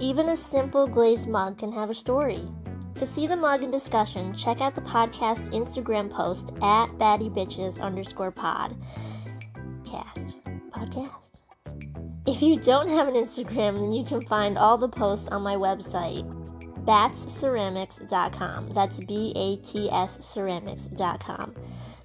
[0.00, 2.48] Even a simple glazed mug can have a story.
[2.94, 8.30] To see the mug in discussion, check out the podcast Instagram post at battybitches underscore
[8.30, 8.76] pod.
[9.84, 10.38] Cast.
[10.70, 11.10] Podcast.
[12.26, 15.56] If you don't have an Instagram, then you can find all the posts on my
[15.56, 16.26] website,
[16.86, 18.70] batsceramics.com.
[18.70, 21.54] That's B A T S ceramics.com.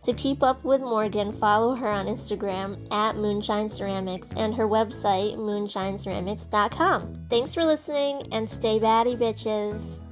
[0.05, 5.35] To keep up with Morgan, follow her on Instagram at Moonshine Ceramics and her website,
[5.35, 7.25] moonshineceramics.com.
[7.27, 10.04] Thanks for listening and stay batty, bitches.